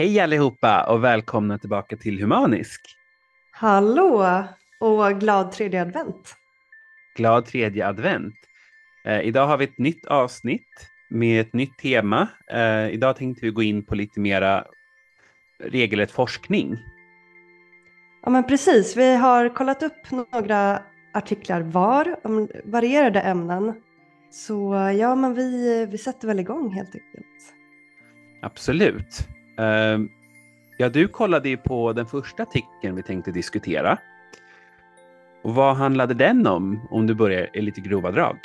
Hej 0.00 0.20
allihopa 0.20 0.84
och 0.88 1.04
välkomna 1.04 1.58
tillbaka 1.58 1.96
till 1.96 2.20
Humanisk. 2.20 2.80
Hallå 3.50 4.44
och 4.80 5.20
glad 5.20 5.52
tredje 5.52 5.82
advent. 5.82 6.36
Glad 7.16 7.46
tredje 7.46 7.86
advent. 7.86 8.34
Eh, 9.04 9.20
idag 9.20 9.46
har 9.46 9.58
vi 9.58 9.64
ett 9.64 9.78
nytt 9.78 10.06
avsnitt 10.06 10.90
med 11.10 11.40
ett 11.40 11.52
nytt 11.52 11.78
tema. 11.78 12.28
Eh, 12.50 12.88
idag 12.88 13.16
tänkte 13.16 13.46
vi 13.46 13.50
gå 13.50 13.62
in 13.62 13.84
på 13.84 13.94
lite 13.94 14.20
mera 14.20 14.64
regelrätt 15.64 16.10
forskning. 16.10 16.76
Ja 18.22 18.30
men 18.30 18.44
precis, 18.44 18.96
vi 18.96 19.16
har 19.16 19.54
kollat 19.54 19.82
upp 19.82 20.10
några 20.10 20.82
artiklar 21.14 21.60
var 21.60 22.16
om 22.24 22.48
varierade 22.64 23.20
ämnen. 23.20 23.74
Så 24.30 24.74
ja, 24.98 25.14
men 25.14 25.34
vi, 25.34 25.86
vi 25.90 25.98
sätter 25.98 26.28
väl 26.28 26.40
igång 26.40 26.72
helt 26.72 26.94
enkelt. 26.94 27.54
Absolut. 28.42 29.28
Uh, 29.58 30.06
ja, 30.76 30.88
du 30.88 31.08
kollade 31.08 31.48
ju 31.48 31.56
på 31.56 31.92
den 31.92 32.06
första 32.06 32.42
artikeln 32.42 32.96
vi 32.96 33.02
tänkte 33.02 33.30
diskutera. 33.30 33.98
Och 35.42 35.54
vad 35.54 35.76
handlade 35.76 36.14
den 36.14 36.46
om, 36.46 36.80
om 36.90 37.06
du 37.06 37.14
börjar 37.14 37.56
i 37.56 37.60
lite 37.60 37.80
grova 37.80 38.10
drag? 38.10 38.38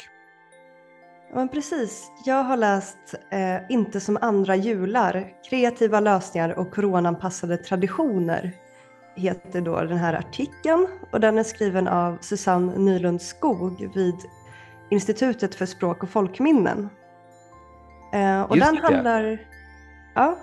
Ja, 1.29 1.35
men 1.35 1.49
precis. 1.49 2.11
Jag 2.25 2.43
har 2.43 2.57
läst 2.57 3.15
eh, 3.31 3.71
Inte 3.71 3.99
som 3.99 4.17
andra 4.21 4.55
jular, 4.55 5.27
kreativa 5.49 5.99
lösningar 5.99 6.59
och 6.59 6.71
coronaanpassade 6.71 7.57
traditioner 7.57 8.51
heter 9.15 9.61
då 9.61 9.81
den 9.81 9.97
här 9.97 10.13
artikeln 10.13 10.87
och 11.11 11.19
den 11.19 11.37
är 11.37 11.43
skriven 11.43 11.87
av 11.87 12.17
Susanne 12.21 12.77
Nylund 12.77 13.21
Skog 13.21 13.89
vid 13.95 14.15
Institutet 14.89 15.55
för 15.55 15.65
språk 15.65 16.03
och 16.03 16.09
folkminnen. 16.09 16.89
Eh, 18.13 18.41
och 18.41 18.57
den 18.57 18.77
handlar, 18.77 19.37
ja, 20.15 20.37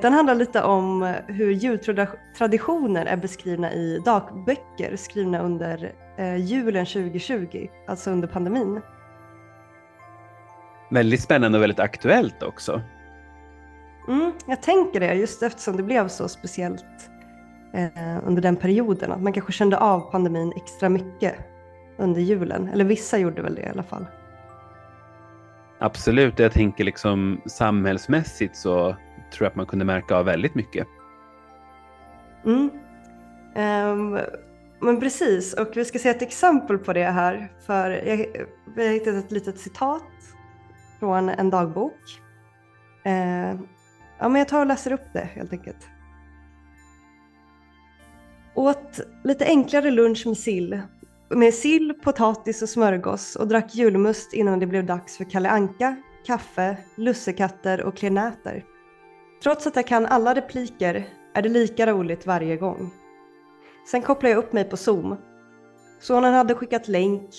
den 0.00 0.12
handlar 0.12 0.34
lite 0.34 0.62
om 0.62 1.14
hur 1.26 1.50
jultraditioner 1.50 3.06
är 3.06 3.16
beskrivna 3.16 3.72
i 3.72 4.02
dagböcker 4.04 4.96
skrivna 4.96 5.38
under 5.38 5.92
eh, 6.20 6.36
julen 6.36 6.86
2020, 6.86 7.68
alltså 7.86 8.10
under 8.10 8.28
pandemin. 8.28 8.80
Väldigt 10.90 11.20
spännande 11.20 11.58
och 11.58 11.62
väldigt 11.62 11.80
aktuellt 11.80 12.42
också. 12.42 12.82
Mm, 14.08 14.32
jag 14.46 14.62
tänker 14.62 15.00
det, 15.00 15.14
just 15.14 15.42
eftersom 15.42 15.76
det 15.76 15.82
blev 15.82 16.08
så 16.08 16.28
speciellt 16.28 17.10
eh, 17.74 18.26
under 18.26 18.42
den 18.42 18.56
perioden. 18.56 19.12
Att 19.12 19.22
man 19.22 19.32
kanske 19.32 19.52
kände 19.52 19.78
av 19.78 20.00
pandemin 20.00 20.52
extra 20.56 20.88
mycket 20.88 21.34
under 21.96 22.20
julen. 22.20 22.68
Eller 22.68 22.84
vissa 22.84 23.18
gjorde 23.18 23.42
väl 23.42 23.54
det 23.54 23.62
i 23.62 23.68
alla 23.68 23.82
fall. 23.82 24.06
Absolut, 25.78 26.38
jag 26.38 26.52
tänker 26.52 26.84
liksom 26.84 27.40
samhällsmässigt 27.46 28.56
så 28.56 28.96
tror 29.32 29.44
jag 29.44 29.50
att 29.50 29.56
man 29.56 29.66
kunde 29.66 29.84
märka 29.84 30.16
av 30.16 30.24
väldigt 30.24 30.54
mycket. 30.54 30.86
Mm. 32.44 32.70
Um, 33.56 34.18
men 34.80 35.00
precis, 35.00 35.54
och 35.54 35.76
vi 35.76 35.84
ska 35.84 35.98
se 35.98 36.08
ett 36.08 36.22
exempel 36.22 36.78
på 36.78 36.92
det 36.92 37.04
här. 37.04 37.52
För 37.66 37.90
jag, 37.90 38.26
vi 38.76 38.86
har 38.86 38.94
hittat 38.94 39.14
ett 39.14 39.32
litet 39.32 39.58
citat 39.58 40.02
från 41.00 41.28
en 41.28 41.50
dagbok. 41.50 42.00
Uh, 43.06 43.60
ja, 44.18 44.28
men 44.28 44.34
jag 44.34 44.48
tar 44.48 44.60
och 44.60 44.66
läser 44.66 44.92
upp 44.92 45.12
det 45.12 45.28
helt 45.34 45.52
enkelt. 45.52 45.88
Åt 48.54 49.00
lite 49.24 49.44
enklare 49.44 49.90
lunch 49.90 50.26
med 50.26 50.36
sill. 50.36 50.80
Med 51.28 51.54
sill, 51.54 51.94
potatis 52.02 52.62
och 52.62 52.68
smörgås 52.68 53.36
och 53.36 53.48
drack 53.48 53.74
julmust 53.74 54.32
innan 54.32 54.58
det 54.58 54.66
blev 54.66 54.86
dags 54.86 55.16
för 55.16 55.24
Kalle 55.24 55.50
Anka, 55.50 55.96
kaffe, 56.26 56.76
lussekatter 56.96 57.82
och 57.82 57.96
klenäter. 57.96 58.64
Trots 59.42 59.66
att 59.66 59.76
jag 59.76 59.86
kan 59.86 60.06
alla 60.06 60.34
repliker 60.34 61.08
är 61.34 61.42
det 61.42 61.48
lika 61.48 61.86
roligt 61.86 62.26
varje 62.26 62.56
gång. 62.56 62.90
Sen 63.90 64.02
kopplade 64.02 64.34
jag 64.34 64.38
upp 64.38 64.52
mig 64.52 64.64
på 64.64 64.76
Zoom. 64.76 65.16
Sonen 66.00 66.34
hade 66.34 66.54
skickat 66.54 66.88
länk 66.88 67.30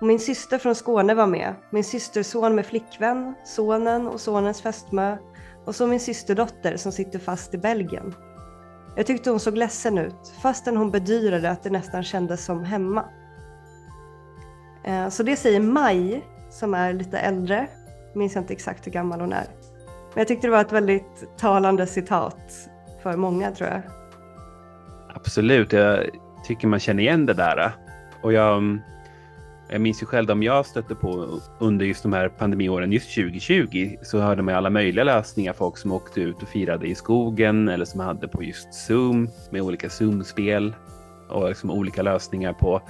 och 0.00 0.06
min 0.06 0.20
syster 0.20 0.58
från 0.58 0.74
Skåne 0.74 1.14
var 1.14 1.26
med. 1.26 1.54
Min 1.70 1.84
systerson 1.84 2.54
med 2.54 2.66
flickvän, 2.66 3.34
sonen 3.44 4.08
och 4.08 4.20
sonens 4.20 4.62
fästmö 4.62 5.16
och 5.64 5.74
så 5.74 5.86
min 5.86 6.00
systerdotter 6.00 6.76
som 6.76 6.92
sitter 6.92 7.18
fast 7.18 7.54
i 7.54 7.58
Belgien. 7.58 8.14
Jag 8.96 9.06
tyckte 9.06 9.30
hon 9.30 9.40
såg 9.40 9.56
ledsen 9.56 9.98
ut, 9.98 10.32
fastän 10.42 10.76
hon 10.76 10.90
bedyrade 10.90 11.50
att 11.50 11.62
det 11.62 11.70
nästan 11.70 12.04
kändes 12.04 12.44
som 12.44 12.64
hemma. 12.64 13.04
Eh, 14.84 15.08
så 15.08 15.22
det 15.22 15.36
säger 15.36 15.60
Maj, 15.60 16.24
som 16.50 16.74
är 16.74 16.92
lite 16.92 17.18
äldre. 17.18 17.66
Minns 18.14 18.34
jag 18.34 18.42
inte 18.42 18.52
exakt 18.52 18.86
hur 18.86 18.92
gammal 18.92 19.20
hon 19.20 19.32
är. 19.32 19.46
Men 20.18 20.20
jag 20.20 20.28
tyckte 20.28 20.46
det 20.46 20.50
var 20.50 20.60
ett 20.60 20.72
väldigt 20.72 21.36
talande 21.36 21.86
citat 21.86 22.68
för 23.02 23.16
många 23.16 23.50
tror 23.50 23.70
jag. 23.70 23.82
Absolut, 25.14 25.72
jag 25.72 26.06
tycker 26.44 26.68
man 26.68 26.80
känner 26.80 27.02
igen 27.02 27.26
det 27.26 27.34
där. 27.34 27.72
Och 28.22 28.32
jag 28.32 28.78
jag 29.68 29.80
minns 29.80 30.02
ju 30.02 30.06
själv 30.06 30.30
om 30.30 30.42
jag 30.42 30.66
stötte 30.66 30.94
på 30.94 31.40
under 31.58 31.86
just 31.86 32.02
de 32.02 32.12
här 32.12 32.28
pandemiåren, 32.28 32.92
just 32.92 33.14
2020, 33.14 33.96
så 34.02 34.18
hörde 34.18 34.42
man 34.42 34.54
alla 34.54 34.70
möjliga 34.70 35.04
lösningar. 35.04 35.52
Folk 35.52 35.76
som 35.76 35.92
åkte 35.92 36.20
ut 36.20 36.42
och 36.42 36.48
firade 36.48 36.86
i 36.86 36.94
skogen 36.94 37.68
eller 37.68 37.84
som 37.84 38.00
hade 38.00 38.28
på 38.28 38.42
just 38.42 38.74
Zoom 38.74 39.28
med 39.50 39.62
olika 39.62 39.88
Zoom-spel 39.88 40.74
och 41.28 41.48
liksom 41.48 41.70
olika 41.70 42.02
lösningar 42.02 42.52
på 42.52 42.82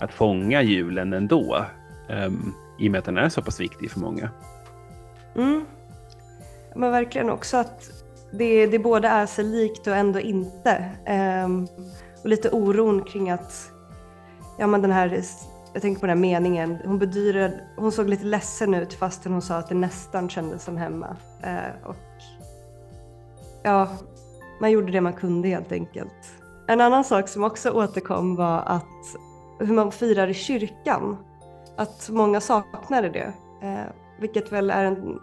att 0.00 0.14
fånga 0.14 0.62
julen 0.62 1.12
ändå. 1.12 1.66
Um, 2.08 2.54
I 2.78 2.88
och 2.88 2.92
med 2.92 2.98
att 2.98 3.04
den 3.04 3.18
är 3.18 3.28
så 3.28 3.42
pass 3.42 3.60
viktig 3.60 3.90
för 3.90 4.00
många. 4.00 4.30
Mm. 5.36 5.64
Men 6.74 6.92
verkligen 6.92 7.30
också 7.30 7.56
att 7.56 7.90
det, 8.32 8.66
det 8.66 8.78
både 8.78 9.08
är 9.08 9.26
sig 9.26 9.44
likt 9.44 9.86
och 9.86 9.96
ändå 9.96 10.20
inte. 10.20 10.88
Um, 11.44 11.68
och 12.22 12.28
lite 12.28 12.50
oron 12.50 13.04
kring 13.04 13.30
att 13.30 13.70
ja, 14.58 14.66
men 14.66 14.82
den 14.82 14.90
här 14.90 15.24
jag 15.72 15.82
tänker 15.82 16.00
på 16.00 16.06
den 16.06 16.16
här 16.16 16.20
meningen, 16.20 16.78
hon 16.84 16.98
bedyrade, 16.98 17.60
hon 17.76 17.92
såg 17.92 18.08
lite 18.08 18.24
ledsen 18.24 18.74
ut 18.74 18.94
fastän 18.94 19.32
hon 19.32 19.42
sa 19.42 19.56
att 19.56 19.68
det 19.68 19.74
nästan 19.74 20.28
kändes 20.28 20.64
som 20.64 20.76
hemma. 20.76 21.16
Eh, 21.42 21.88
och 21.88 21.96
ja, 23.62 23.88
man 24.60 24.70
gjorde 24.70 24.92
det 24.92 25.00
man 25.00 25.12
kunde 25.12 25.48
helt 25.48 25.72
enkelt. 25.72 26.32
En 26.68 26.80
annan 26.80 27.04
sak 27.04 27.28
som 27.28 27.44
också 27.44 27.70
återkom 27.70 28.36
var 28.36 28.62
att 28.66 29.16
hur 29.58 29.74
man 29.74 29.92
firar 29.92 30.28
i 30.28 30.34
kyrkan. 30.34 31.16
Att 31.76 32.08
många 32.10 32.40
saknade 32.40 33.08
det. 33.08 33.32
Eh, 33.66 33.92
vilket 34.20 34.52
väl 34.52 34.70
är 34.70 34.84
en 34.84 35.20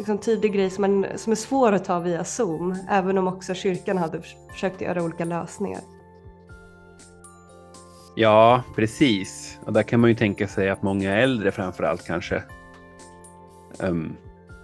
liksom, 0.00 0.18
tydlig 0.18 0.52
grej 0.52 0.70
som, 0.70 0.82
man, 0.82 1.06
som 1.16 1.32
är 1.32 1.36
svår 1.36 1.72
att 1.72 1.84
ta 1.84 1.98
via 1.98 2.24
Zoom. 2.24 2.76
Även 2.88 3.18
om 3.18 3.28
också 3.28 3.54
kyrkan 3.54 3.98
hade 3.98 4.22
försökt 4.50 4.80
göra 4.80 5.02
olika 5.02 5.24
lösningar. 5.24 5.80
Ja, 8.14 8.62
precis. 8.76 9.58
Och 9.64 9.72
där 9.72 9.82
kan 9.82 10.00
man 10.00 10.10
ju 10.10 10.16
tänka 10.16 10.48
sig 10.48 10.70
att 10.70 10.82
många 10.82 11.16
äldre 11.16 11.50
framför 11.50 11.84
allt 11.84 12.06
kanske 12.06 12.42
um, 13.78 14.16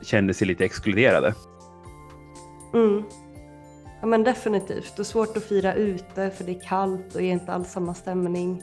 kände 0.03 0.35
sig 0.35 0.47
lite 0.47 0.65
exkluderade. 0.65 1.35
Mm. 2.75 3.03
Ja 4.01 4.07
men 4.07 4.25
definitivt. 4.25 4.99
Och 4.99 5.07
svårt 5.07 5.37
att 5.37 5.45
fira 5.45 5.75
ute 5.75 6.31
för 6.31 6.45
det 6.45 6.53
är 6.53 6.61
kallt 6.61 7.15
och 7.15 7.21
är 7.21 7.33
inte 7.33 7.53
alls 7.53 7.73
samma 7.73 7.95
stämning. 7.95 8.63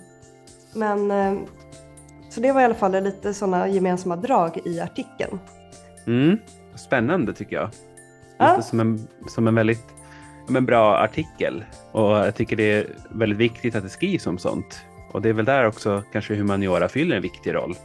Men 0.73 1.11
um, 1.11 1.45
så 2.29 2.39
det 2.39 2.51
var 2.51 2.61
i 2.61 2.63
alla 2.63 2.75
fall 2.75 3.03
lite 3.03 3.33
sådana 3.33 3.67
gemensamma 3.67 4.15
drag 4.15 4.59
i 4.65 4.79
artikeln. 4.79 5.39
Mm. 6.07 6.37
Spännande 6.75 7.33
tycker 7.33 7.55
jag. 7.55 7.69
Ja. 8.37 8.61
Som, 8.61 8.79
en, 8.79 9.07
som 9.27 9.47
en 9.47 9.55
väldigt 9.55 9.93
en 10.47 10.65
bra 10.65 10.97
artikel 10.97 11.65
och 11.91 12.11
jag 12.11 12.35
tycker 12.35 12.55
det 12.55 12.71
är 12.71 12.87
väldigt 13.09 13.37
viktigt 13.37 13.75
att 13.75 13.83
det 13.83 13.89
skrivs 13.89 14.27
om 14.27 14.37
sånt. 14.37 14.85
Och 15.11 15.21
det 15.21 15.29
är 15.29 15.33
väl 15.33 15.45
där 15.45 15.67
också 15.67 16.03
kanske 16.11 16.35
humaniora 16.35 16.89
fyller 16.89 17.15
en 17.15 17.21
viktig 17.21 17.53
roll. 17.53 17.75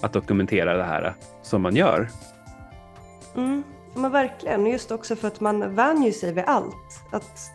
Att 0.00 0.12
dokumentera 0.12 0.76
det 0.76 0.84
här 0.84 1.14
som 1.42 1.62
man 1.62 1.76
gör. 1.76 2.08
Mm, 3.36 3.62
men 3.94 4.10
verkligen, 4.10 4.66
just 4.66 4.90
också 4.90 5.16
för 5.16 5.28
att 5.28 5.40
man 5.40 5.74
vänjer 5.74 6.12
sig 6.12 6.32
vid 6.32 6.44
allt. 6.44 7.00
Att 7.10 7.50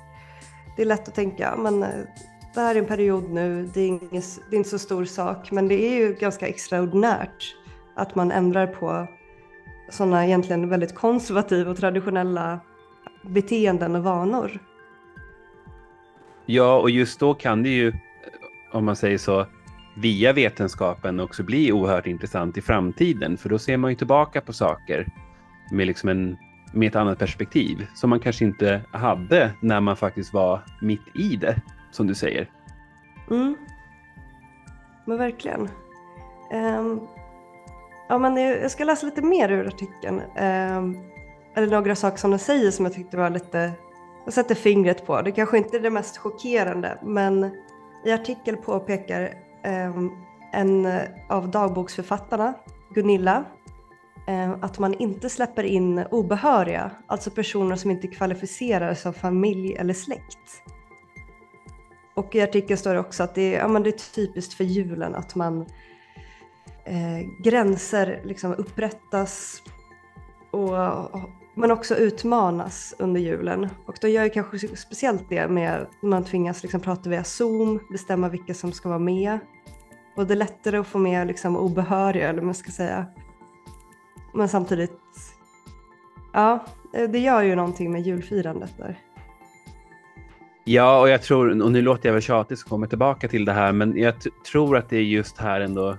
det 0.76 0.82
är 0.82 0.86
lätt 0.86 1.08
att 1.08 1.16
tänka, 1.16 1.56
men 1.58 1.84
eh, 1.84 1.90
det 2.54 2.62
här 2.62 2.76
är 2.76 2.80
en 2.80 2.86
period 2.86 3.30
nu, 3.30 3.70
det 3.74 3.82
är, 3.82 3.88
inget, 3.88 4.40
det 4.50 4.56
är 4.56 4.58
inte 4.58 4.70
så 4.70 4.80
stor 4.80 5.06
sak, 5.06 5.52
men 5.52 5.68
det 5.68 5.86
är 5.86 5.96
ju 5.96 6.14
ganska 6.14 6.48
extraordinärt 6.48 7.56
att 7.96 8.16
man 8.16 8.32
ändrar 8.32 8.68
på 8.68 9.08
sådana 9.90 10.26
egentligen 10.26 10.70
väldigt 10.70 10.96
konservativa 10.96 11.72
och 11.72 11.78
traditionella 11.78 12.60
beteenden 13.22 13.96
och 13.96 14.04
vanor. 14.04 14.60
Ja, 16.46 16.80
och 16.80 16.90
just 16.90 17.20
då 17.20 17.34
kan 17.34 17.64
det 17.64 17.70
ju, 17.70 17.94
om 18.72 18.86
man 18.86 18.96
säger 18.96 19.18
så, 19.18 19.46
via 19.96 20.34
vetenskapen 20.34 21.20
också 21.20 21.44
bli 21.44 21.72
oerhört 21.72 22.08
intressant 22.08 22.58
i 22.58 22.62
framtiden. 22.62 23.38
För 23.38 23.50
då 23.50 23.60
ser 23.60 23.78
man 23.78 23.92
ju 23.92 23.96
tillbaka 23.96 24.42
på 24.42 24.54
saker 24.54 25.08
med, 25.72 25.88
liksom 25.88 26.10
en, 26.10 26.38
med 26.74 26.88
ett 26.88 26.96
annat 26.96 27.20
perspektiv 27.20 27.88
som 27.96 28.10
man 28.10 28.20
kanske 28.20 28.46
inte 28.46 28.82
hade 28.92 29.52
när 29.62 29.80
man 29.80 29.96
faktiskt 29.96 30.34
var 30.34 30.62
mitt 30.82 31.16
i 31.16 31.36
det, 31.36 31.62
som 31.92 32.08
du 32.08 32.16
säger. 32.16 32.50
Mm. 33.32 33.56
Men 35.06 35.18
verkligen. 35.18 35.70
Um, 36.54 37.08
ja, 38.10 38.18
men 38.18 38.38
jag 38.38 38.72
ska 38.72 38.84
läsa 38.84 39.06
lite 39.06 39.22
mer 39.22 39.52
ur 39.52 39.68
artikeln. 39.68 40.22
Ehm, 40.36 40.98
eller 41.56 41.68
några 41.68 41.96
saker 41.96 42.18
som 42.18 42.32
de 42.32 42.40
säger 42.40 42.72
som 42.72 42.86
jag 42.86 42.94
tyckte 42.94 43.18
var 43.18 43.30
lite, 43.30 43.72
jag 44.26 44.34
sätter 44.34 44.56
fingret 44.56 45.06
på. 45.06 45.22
Det 45.22 45.32
kanske 45.32 45.58
inte 45.58 45.78
är 45.78 45.82
det 45.82 45.90
mest 45.90 46.18
chockerande, 46.18 46.98
men 47.04 47.52
i 48.06 48.12
artikeln 48.12 48.58
påpekar 48.62 49.22
eh, 49.64 49.94
en 50.54 51.00
av 51.30 51.52
dagboksförfattarna, 51.52 52.54
Gunilla, 52.94 53.46
eh, 54.28 54.52
att 54.62 54.80
man 54.80 54.94
inte 54.94 55.30
släpper 55.30 55.64
in 55.64 56.04
obehöriga, 56.12 56.92
alltså 57.08 57.32
personer 57.32 57.76
som 57.76 57.92
inte 57.92 58.08
kvalificerar 58.08 58.94
som 58.94 59.14
familj 59.14 59.76
eller 59.76 59.94
släkt. 59.94 60.64
Och 62.16 62.36
i 62.36 62.42
artikeln 62.42 62.78
står 62.78 62.94
det 62.94 63.00
också 63.00 63.24
att 63.24 63.36
det 63.36 63.56
är, 63.56 63.60
ja, 63.60 63.68
men 63.68 63.84
det 63.84 63.90
är 63.90 64.14
typiskt 64.14 64.54
för 64.54 64.64
julen 64.64 65.16
att 65.16 65.36
man 65.36 65.66
eh, 66.88 67.28
gränser 67.40 68.22
liksom 68.24 68.54
upprättas 68.54 69.64
och, 70.52 71.20
men 71.56 71.72
också 71.72 71.96
utmanas 71.96 72.96
under 73.00 73.22
julen. 73.22 73.70
Och 73.86 73.96
då 74.02 74.08
gör 74.08 74.24
ju 74.24 74.30
kanske 74.30 74.60
speciellt 74.60 75.30
det 75.30 75.48
med 75.48 75.82
att 75.82 76.02
man 76.02 76.24
tvingas 76.24 76.64
liksom 76.64 76.80
prata 76.80 77.10
via 77.10 77.24
Zoom, 77.24 77.80
bestämma 77.92 78.30
vilka 78.30 78.54
som 78.54 78.72
ska 78.72 78.90
vara 78.90 79.00
med. 79.00 79.40
Och 80.16 80.28
det 80.28 80.34
är 80.34 80.36
lättare 80.36 80.78
att 80.78 80.88
få 80.88 80.98
med 80.98 81.28
liksom 81.28 81.58
obehöriga, 81.58 82.30
eller 82.30 82.40
vad 82.40 82.46
man 82.46 82.56
ska 82.56 82.72
säga. 82.72 83.06
Men 84.34 84.50
samtidigt, 84.50 85.00
ja, 86.34 86.66
eh, 86.94 87.10
det 87.10 87.20
gör 87.20 87.42
ju 87.42 87.56
någonting 87.56 87.92
med 87.92 88.02
julfirandet 88.02 88.78
där. 88.78 89.00
Ja, 90.64 91.02
och 91.02 91.10
jag 91.10 91.22
tror, 91.22 91.62
och 91.62 91.72
nu 91.72 91.82
låter 91.82 92.10
jag 92.10 92.14
väl 92.14 92.22
tjatig 92.22 92.58
så 92.58 92.68
kommer 92.68 92.88
tillbaka 92.88 93.28
till 93.28 93.46
det 93.46 93.54
här, 93.54 93.72
men 93.72 93.98
jag 93.98 94.14
tror 94.52 94.78
att 94.78 94.90
det 94.90 94.98
är 94.98 95.02
just 95.02 95.38
här 95.38 95.62
ändå 95.62 95.98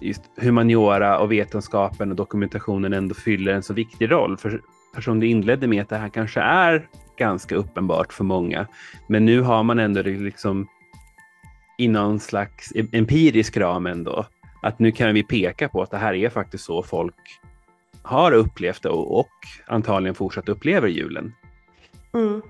just 0.00 0.22
humaniora 0.36 1.18
och 1.18 1.32
vetenskapen 1.32 2.10
och 2.10 2.16
dokumentationen 2.16 2.92
ändå 2.92 3.14
fyller 3.14 3.52
en 3.52 3.62
så 3.62 3.74
viktig 3.74 4.10
roll. 4.10 4.36
För 4.36 4.60
som 5.00 5.20
du 5.20 5.26
inledde 5.26 5.66
med 5.66 5.82
att 5.82 5.88
det 5.88 5.96
här 5.96 6.08
kanske 6.08 6.40
är 6.40 6.88
ganska 7.16 7.54
uppenbart 7.54 8.12
för 8.12 8.24
många. 8.24 8.66
Men 9.06 9.24
nu 9.24 9.40
har 9.40 9.62
man 9.62 9.78
ändå 9.78 10.02
det 10.02 10.10
liksom 10.10 10.68
i 11.78 11.88
någon 11.88 12.20
slags 12.20 12.72
empirisk 12.92 13.56
ram 13.56 13.86
ändå. 13.86 14.26
Att 14.62 14.78
nu 14.78 14.92
kan 14.92 15.14
vi 15.14 15.22
peka 15.22 15.68
på 15.68 15.82
att 15.82 15.90
det 15.90 15.98
här 15.98 16.14
är 16.14 16.28
faktiskt 16.28 16.64
så 16.64 16.82
folk 16.82 17.40
har 18.02 18.32
upplevt 18.32 18.82
det 18.82 18.88
och, 18.88 19.18
och 19.18 19.30
antagligen 19.66 20.14
fortsatt 20.14 20.48
upplever 20.48 20.88
julen. 20.88 21.32
Mm. 22.14 22.42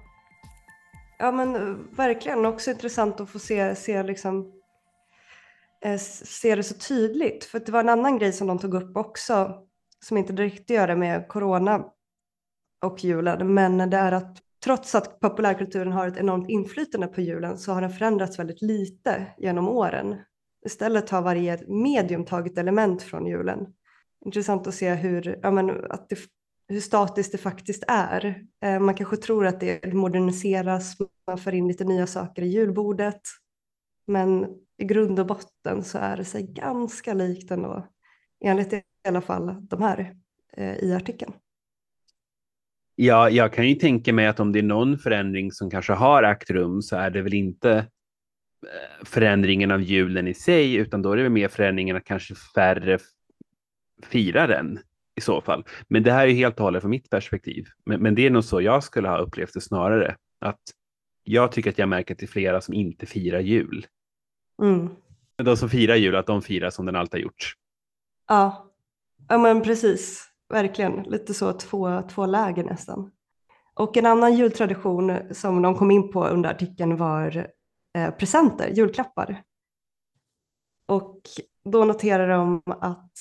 Ja 1.19 1.33
men 1.33 1.55
eh, 1.55 1.77
verkligen 1.97 2.47
också 2.47 2.71
intressant 2.71 3.21
att 3.21 3.31
få 3.31 3.39
se, 3.39 3.75
se 3.75 4.03
liksom 4.03 4.53
Eh, 5.85 5.99
ser 5.99 6.57
det 6.57 6.63
så 6.63 6.75
tydligt. 6.75 7.45
För 7.45 7.59
det 7.61 7.73
var 7.73 7.81
en 7.81 7.89
annan 7.89 8.19
grej 8.19 8.33
som 8.33 8.47
de 8.47 8.59
tog 8.59 8.75
upp 8.75 8.97
också, 8.97 9.63
som 10.05 10.17
inte 10.17 10.33
direkt 10.33 10.71
gör 10.71 10.87
det 10.87 10.97
med 10.97 11.29
corona 11.29 11.85
och 12.85 13.05
julen, 13.05 13.55
men 13.55 13.91
det 13.91 13.97
är 13.97 14.13
att 14.13 14.39
trots 14.65 14.95
att 14.95 15.21
populärkulturen 15.21 15.93
har 15.93 16.09
ett 16.09 16.17
enormt 16.17 16.49
inflytande 16.49 17.07
på 17.07 17.21
julen 17.21 17.59
så 17.59 17.73
har 17.73 17.81
den 17.81 17.91
förändrats 17.91 18.39
väldigt 18.39 18.63
lite 18.63 19.27
genom 19.39 19.69
åren. 19.69 20.17
Istället 20.67 21.11
har 21.11 21.23
varje 21.23 21.59
medium 21.67 22.25
tagit 22.25 22.59
element 22.59 23.03
från 23.03 23.27
julen. 23.27 23.67
Intressant 24.25 24.67
att 24.67 24.75
se 24.75 24.95
hur, 24.95 25.39
ja, 25.43 25.51
men, 25.51 25.71
att 25.91 26.09
det, 26.09 26.19
hur 26.69 26.81
statiskt 26.81 27.33
det 27.33 27.39
faktiskt 27.39 27.85
är. 27.89 28.45
Eh, 28.65 28.81
man 28.81 28.95
kanske 28.95 29.17
tror 29.17 29.47
att 29.47 29.61
det 29.61 29.95
moderniseras, 29.95 30.97
man 31.27 31.39
för 31.39 31.55
in 31.55 31.69
lite 31.69 31.85
nya 31.85 32.07
saker 32.07 32.43
i 32.43 32.49
julbordet. 32.49 33.21
Men 34.07 34.47
i 34.79 34.85
grund 34.85 35.21
och 35.21 35.27
botten 35.27 35.85
så 35.85 35.99
är 35.99 36.17
det 36.17 36.25
sig 36.25 36.43
ganska 36.43 37.15
likt 37.15 37.51
ändå, 37.51 37.87
enligt 38.45 38.73
i 38.73 38.83
alla 39.09 39.21
fall 39.21 39.67
de 39.69 39.83
här 39.83 40.15
eh, 40.57 40.77
i 40.77 40.95
artikeln. 40.95 41.33
Ja, 42.97 43.31
jag 43.31 43.53
kan 43.53 43.69
ju 43.69 43.75
tänka 43.75 44.13
mig 44.13 44.27
att 44.27 44.41
om 44.41 44.53
det 44.53 44.59
är 44.59 44.63
någon 44.63 44.99
förändring 44.99 45.53
som 45.53 45.71
kanske 45.71 45.93
har 45.93 46.23
ägt 46.23 46.51
rum 46.51 46.83
så 46.83 46.97
är 46.97 47.11
det 47.11 47.23
väl 47.23 47.35
inte 47.35 47.73
eh, 47.73 49.05
förändringen 49.05 49.71
av 49.71 49.83
julen 49.83 50.29
i 50.29 50.35
sig, 50.35 50.75
utan 50.75 51.03
då 51.03 51.13
är 51.13 51.17
det 51.17 51.23
väl 51.23 51.33
mer 51.33 51.49
förändringen 51.49 51.97
att 51.97 52.05
kanske 52.05 52.35
färre 52.35 52.99
firar 54.03 54.49
den 54.49 54.79
i 55.17 55.21
så 55.21 55.41
fall. 55.41 55.65
Men 55.89 56.03
det 56.03 56.13
här 56.13 56.27
är 56.27 56.33
helt 56.33 56.59
och 56.59 56.65
hållet 56.65 56.81
från 56.81 56.91
mitt 56.91 57.11
perspektiv. 57.11 57.65
Men, 57.87 58.03
men, 58.03 58.15
det 58.15 58.27
är 58.27 58.31
nog 58.31 58.45
så 58.45 58.61
jag 58.61 58.85
skulle 58.85 59.09
ha 59.09 59.19
upplevt 59.19 59.55
det 59.55 59.61
snarare. 59.61 60.17
Att 60.39 60.61
jag 61.25 61.53
tycker 61.53 61.71
att 61.71 61.79
jag 61.79 61.89
märker 61.89 62.15
att 62.15 62.19
det 62.19 62.27
är 62.27 62.29
flera 62.29 62.61
som 62.61 62.75
inte 62.75 63.07
firar 63.07 63.41
jul. 63.41 63.87
Mm. 64.63 64.89
De 65.37 65.57
som 65.57 65.69
firar 65.69 65.97
jul, 65.97 66.17
att 66.17 66.27
de 66.27 66.43
firar 66.43 66.71
som 66.71 66.87
den 66.87 66.97
alltid 66.97 67.21
har 67.21 67.23
gjort. 67.23 67.55
Ja, 68.29 68.71
ja 69.29 69.39
men 69.39 69.63
precis. 69.63 70.31
Verkligen. 70.49 71.03
Lite 71.03 71.35
så 71.35 71.53
två, 71.53 72.03
två 72.03 72.27
läger 72.27 72.65
nästan. 72.65 73.11
Och 73.75 73.97
en 73.97 74.07
annan 74.07 74.35
jultradition 74.35 75.19
som 75.31 75.63
de 75.63 75.75
kom 75.75 75.91
in 75.91 76.13
på 76.13 76.27
under 76.27 76.51
artikeln 76.51 76.97
var 76.97 77.51
eh, 77.97 78.11
presenter, 78.11 78.69
julklappar. 78.69 79.43
Och 80.87 81.21
då 81.65 81.85
noterar 81.85 82.29
de 82.29 82.63
att 82.67 83.13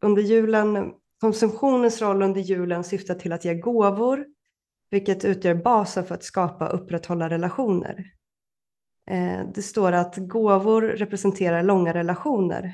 under 0.00 0.22
julen, 0.22 0.92
konsumtionens 1.20 2.02
roll 2.02 2.22
under 2.22 2.40
julen 2.40 2.84
syftar 2.84 3.14
till 3.14 3.32
att 3.32 3.44
ge 3.44 3.54
gåvor, 3.54 4.26
vilket 4.90 5.24
utgör 5.24 5.54
basen 5.54 6.04
för 6.04 6.14
att 6.14 6.24
skapa 6.24 6.68
och 6.68 6.82
upprätthålla 6.82 7.28
relationer. 7.28 8.04
Eh, 9.10 9.48
det 9.54 9.62
står 9.62 9.92
att 9.92 10.16
gåvor 10.16 10.82
representerar 10.82 11.62
långa 11.62 11.94
relationer, 11.94 12.72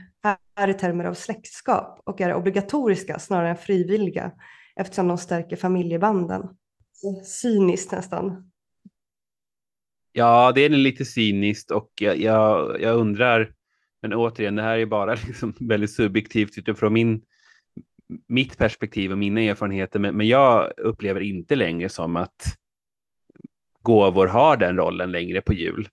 här 0.57 0.69
i 0.69 0.75
termer 0.75 1.05
av 1.05 1.15
släktskap 1.15 2.01
och 2.05 2.21
är 2.21 2.35
obligatoriska 2.35 3.19
snarare 3.19 3.51
än 3.51 3.57
frivilliga 3.57 4.33
eftersom 4.77 5.09
de 5.09 5.19
stärker 5.19 5.57
familjebanden. 5.57 6.49
Cyniskt 7.25 7.93
nästan. 7.93 8.53
Ja, 10.13 10.53
det 10.55 10.61
är 10.61 10.69
lite 10.69 11.05
cyniskt 11.05 11.71
och 11.71 11.91
jag, 12.01 12.21
jag, 12.21 12.81
jag, 12.81 12.97
undrar, 12.97 13.53
men 14.03 14.15
återigen, 14.15 14.57
det 14.57 14.63
här 14.63 14.79
är 14.79 14.87
bara 14.87 15.15
liksom 15.27 15.55
väldigt 15.61 15.93
subjektivt 15.95 16.59
utifrån 16.59 16.93
min, 16.93 17.23
mitt 18.27 18.59
perspektiv 18.59 19.13
och 19.13 19.19
mina 19.19 19.41
erfarenheter, 19.41 19.99
men, 19.99 20.17
men 20.17 20.29
jag 20.29 20.73
upplever 20.77 21.21
inte 21.21 21.57
längre 21.57 21.89
som 21.89 22.17
att 22.17 22.57
gåvor 23.83 24.27
har 24.27 24.57
den 24.57 24.77
rollen 24.77 25.13
längre 25.13 25.41
på 25.41 25.55
jul 25.55 25.89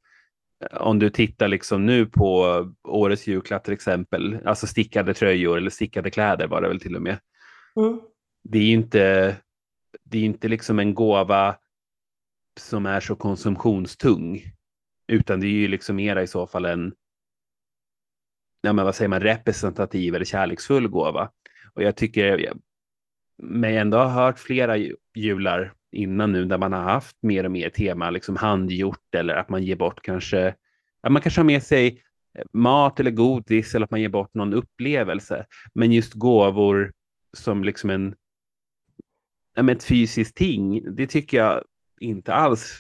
om 0.72 1.00
du 1.00 1.10
tittar 1.10 1.48
liksom 1.48 1.86
nu 1.86 2.06
på 2.06 2.66
årets 2.84 3.28
julklapp 3.28 3.64
till 3.64 3.74
exempel, 3.74 4.38
alltså 4.46 4.68
stickade 4.68 5.14
tröjor 5.14 5.58
eller 5.58 5.70
stickade 5.70 6.12
kläder 6.12 6.48
var 6.48 6.62
det 6.62 6.68
väl 6.68 6.80
till 6.80 6.96
och 6.96 7.02
med. 7.02 7.20
Mm. 7.76 8.00
Det 8.44 8.58
är 8.58 8.64
ju 8.64 8.74
inte, 8.74 9.36
det 10.04 10.18
är 10.18 10.24
inte 10.24 10.48
liksom 10.48 10.80
en 10.80 10.94
gåva 10.94 11.56
som 12.60 12.86
är 12.86 13.00
så 13.00 13.16
konsumtionstung, 13.16 14.44
utan 15.08 15.40
det 15.40 15.48
är 15.48 15.52
ju 15.52 15.68
liksom 15.68 15.96
mera 15.96 16.24
i 16.24 16.28
så 16.28 16.48
fall 16.48 16.66
en, 16.66 16.94
ja 18.62 18.74
men 18.74 18.86
vad 18.86 18.96
säger 18.96 19.10
man, 19.10 19.22
representativ 19.22 20.16
eller 20.16 20.26
kärleksfull 20.26 20.88
gåva. 20.88 21.32
Och 21.80 21.86
jag 21.86 21.96
tycker 21.96 22.54
mig 23.38 23.78
ändå 23.78 23.98
har 23.98 24.10
hört 24.10 24.40
flera 24.40 24.78
jular 25.16 25.74
innan 25.92 26.32
nu 26.32 26.46
där 26.46 26.58
man 26.58 26.74
har 26.74 26.84
haft 26.84 27.18
mer 27.22 27.44
och 27.44 27.52
mer 27.52 27.70
tema 27.70 28.10
liksom 28.10 28.36
handgjort 28.36 29.16
eller 29.16 29.36
att 29.36 29.50
man 29.50 29.64
ger 29.64 29.76
bort 29.76 30.02
kanske, 30.02 30.56
att 31.02 31.12
man 31.12 31.22
kanske 31.22 31.42
har 31.42 31.46
med 31.46 31.64
sig 31.64 32.04
eh, 32.38 32.46
mat 32.54 33.00
eller 33.00 33.12
godis 33.12 33.76
eller 33.76 33.84
att 33.84 33.92
man 33.92 34.02
ger 34.02 34.10
bort 34.10 34.34
någon 34.34 34.54
upplevelse. 34.54 35.46
Men 35.74 35.92
just 35.92 36.14
gåvor 36.14 36.94
som 37.34 37.64
liksom 37.64 37.90
en, 37.90 38.16
ett 39.70 39.84
fysiskt 39.84 40.36
ting, 40.36 40.96
det 40.96 41.08
tycker 41.08 41.38
jag 41.38 41.64
inte 42.00 42.34
alls 42.34 42.80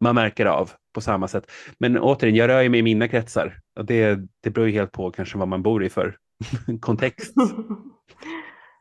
man 0.00 0.14
märker 0.14 0.46
av 0.46 0.70
på 0.92 1.00
samma 1.00 1.28
sätt. 1.28 1.50
Men 1.78 1.98
återigen, 1.98 2.36
jag 2.36 2.48
rör 2.48 2.68
mig 2.68 2.80
i 2.80 2.82
mina 2.82 3.08
kretsar. 3.08 3.60
Och 3.76 3.84
det, 3.84 4.20
det 4.40 4.50
beror 4.50 4.66
ju 4.66 4.72
helt 4.72 4.92
på 4.92 5.10
kanske 5.10 5.38
vad 5.38 5.48
man 5.48 5.62
bor 5.62 5.84
i 5.84 5.90
för 5.90 6.18
kontext. 6.80 7.34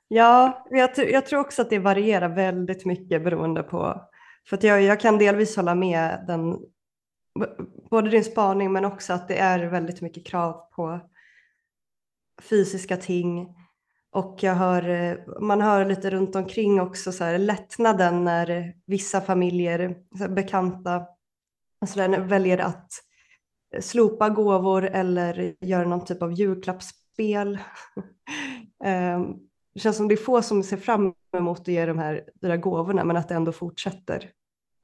Ja, 0.08 0.66
jag, 0.70 0.90
jag, 0.98 1.26
tror 1.26 1.40
också 1.40 1.62
att 1.62 1.70
det 1.70 1.80
varierar 1.80 2.30
väldigt 2.30 2.86
mycket 2.86 3.24
beroende 3.24 3.64
på, 3.64 4.02
för 4.50 4.58
att 4.58 4.64
jag, 4.64 4.82
jag 4.82 5.00
kan 5.00 5.18
delvis 5.18 5.56
hålla 5.56 5.76
med 5.76 6.26
den, 6.28 6.58
både 7.90 8.10
din 8.10 8.24
spaning 8.24 8.72
men 8.72 8.86
också 8.86 9.14
att 9.14 9.28
det 9.28 9.38
är 9.38 9.66
väldigt 9.66 10.02
mycket 10.02 10.28
krav 10.28 10.54
på 10.76 11.00
fysiska 12.42 12.98
ting 12.98 13.56
och 14.12 14.38
jag 14.42 14.56
hör, 14.56 15.42
man 15.42 15.62
hör 15.62 15.86
lite 15.86 16.10
runt 16.10 16.36
omkring 16.36 16.82
också 16.82 17.12
så 17.12 17.24
här, 17.24 17.38
lättnaden 17.38 18.24
när 18.24 18.74
vissa 18.86 19.22
familjer, 19.22 19.96
så 20.18 20.24
här, 20.24 20.30
bekanta, 20.30 21.06
så 21.88 22.00
där, 22.00 22.20
väljer 22.20 22.58
att 22.58 22.92
slopa 23.82 24.30
gåvor 24.30 24.86
eller 24.86 25.56
göra 25.62 25.88
någon 25.88 26.06
typ 26.06 26.22
av 26.22 26.34
julklappsspel 26.34 27.03
spel. 27.14 27.60
det 28.80 28.88
ehm, 28.90 29.34
känns 29.76 29.98
som 29.98 30.08
det 30.08 30.16
är 30.16 30.18
få 30.18 30.42
som 30.42 30.64
ser 30.64 30.78
fram 30.78 31.14
emot 31.38 31.60
att 31.60 31.68
ge 31.68 31.86
de 31.86 31.98
här 31.98 32.24
dyra 32.42 32.58
gåvorna 32.58 33.04
men 33.04 33.18
att 33.18 33.30
det 33.30 33.36
ändå 33.36 33.52
fortsätter. 33.52 34.32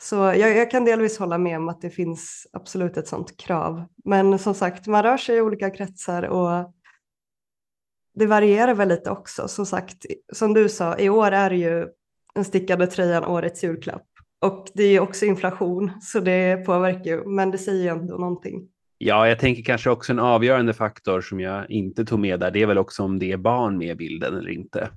Så 0.01 0.15
jag, 0.15 0.57
jag, 0.57 0.71
kan 0.71 0.85
delvis 0.85 1.19
hålla 1.19 1.37
med 1.37 1.57
om 1.57 1.69
att 1.69 1.81
det 1.81 1.89
finns 1.89 2.47
absolut 2.53 2.97
ett 2.97 3.07
sådant 3.07 3.37
krav. 3.37 3.83
Men 4.05 4.39
som 4.39 4.53
sagt, 4.53 4.87
man 4.87 5.03
rör 5.03 5.17
sig 5.17 5.37
i 5.37 5.41
olika 5.41 5.69
kretsar 5.69 6.23
och 6.23 6.73
det 8.13 8.25
varierar 8.25 8.73
väl 8.73 8.87
lite 8.87 9.11
också. 9.11 9.47
Som 9.47 9.65
sagt, 9.65 10.05
som 10.33 10.53
du 10.53 10.69
sa, 10.69 10.97
i 10.97 11.09
år 11.09 11.31
är 11.31 11.49
det 11.49 11.55
ju 11.55 11.87
den 12.35 12.45
stickade 12.45 12.87
tröjan 12.87 13.25
årets 13.25 13.63
julklapp. 13.63 14.05
Och 14.41 14.67
det 14.73 14.83
är 14.83 14.91
ju 14.91 14.99
också 14.99 15.25
inflation, 15.25 15.91
så 16.01 16.19
det 16.19 16.65
påverkar 16.65 17.11
ju, 17.11 17.25
men 17.25 17.51
det 17.51 17.57
säger 17.57 17.83
ju 17.83 17.87
ändå 17.87 18.17
någonting. 18.17 18.69
Ja, 19.01 19.27
jag 19.27 19.39
tänker 19.39 19.63
kanske 19.63 19.89
också 19.89 20.13
en 20.13 20.19
avgörande 20.19 20.73
faktor 20.73 21.21
som 21.21 21.39
jag 21.39 21.71
inte 21.71 22.05
tog 22.05 22.19
med 22.19 22.39
där, 22.39 22.51
det 22.51 22.61
är 22.61 22.65
väl 22.65 22.77
också 22.77 23.03
om 23.03 23.19
det 23.19 23.31
är 23.31 23.37
barn 23.37 23.77
med 23.77 23.87
i 23.87 23.95
bilden 23.95 24.37
eller 24.37 24.49
inte. 24.49 24.89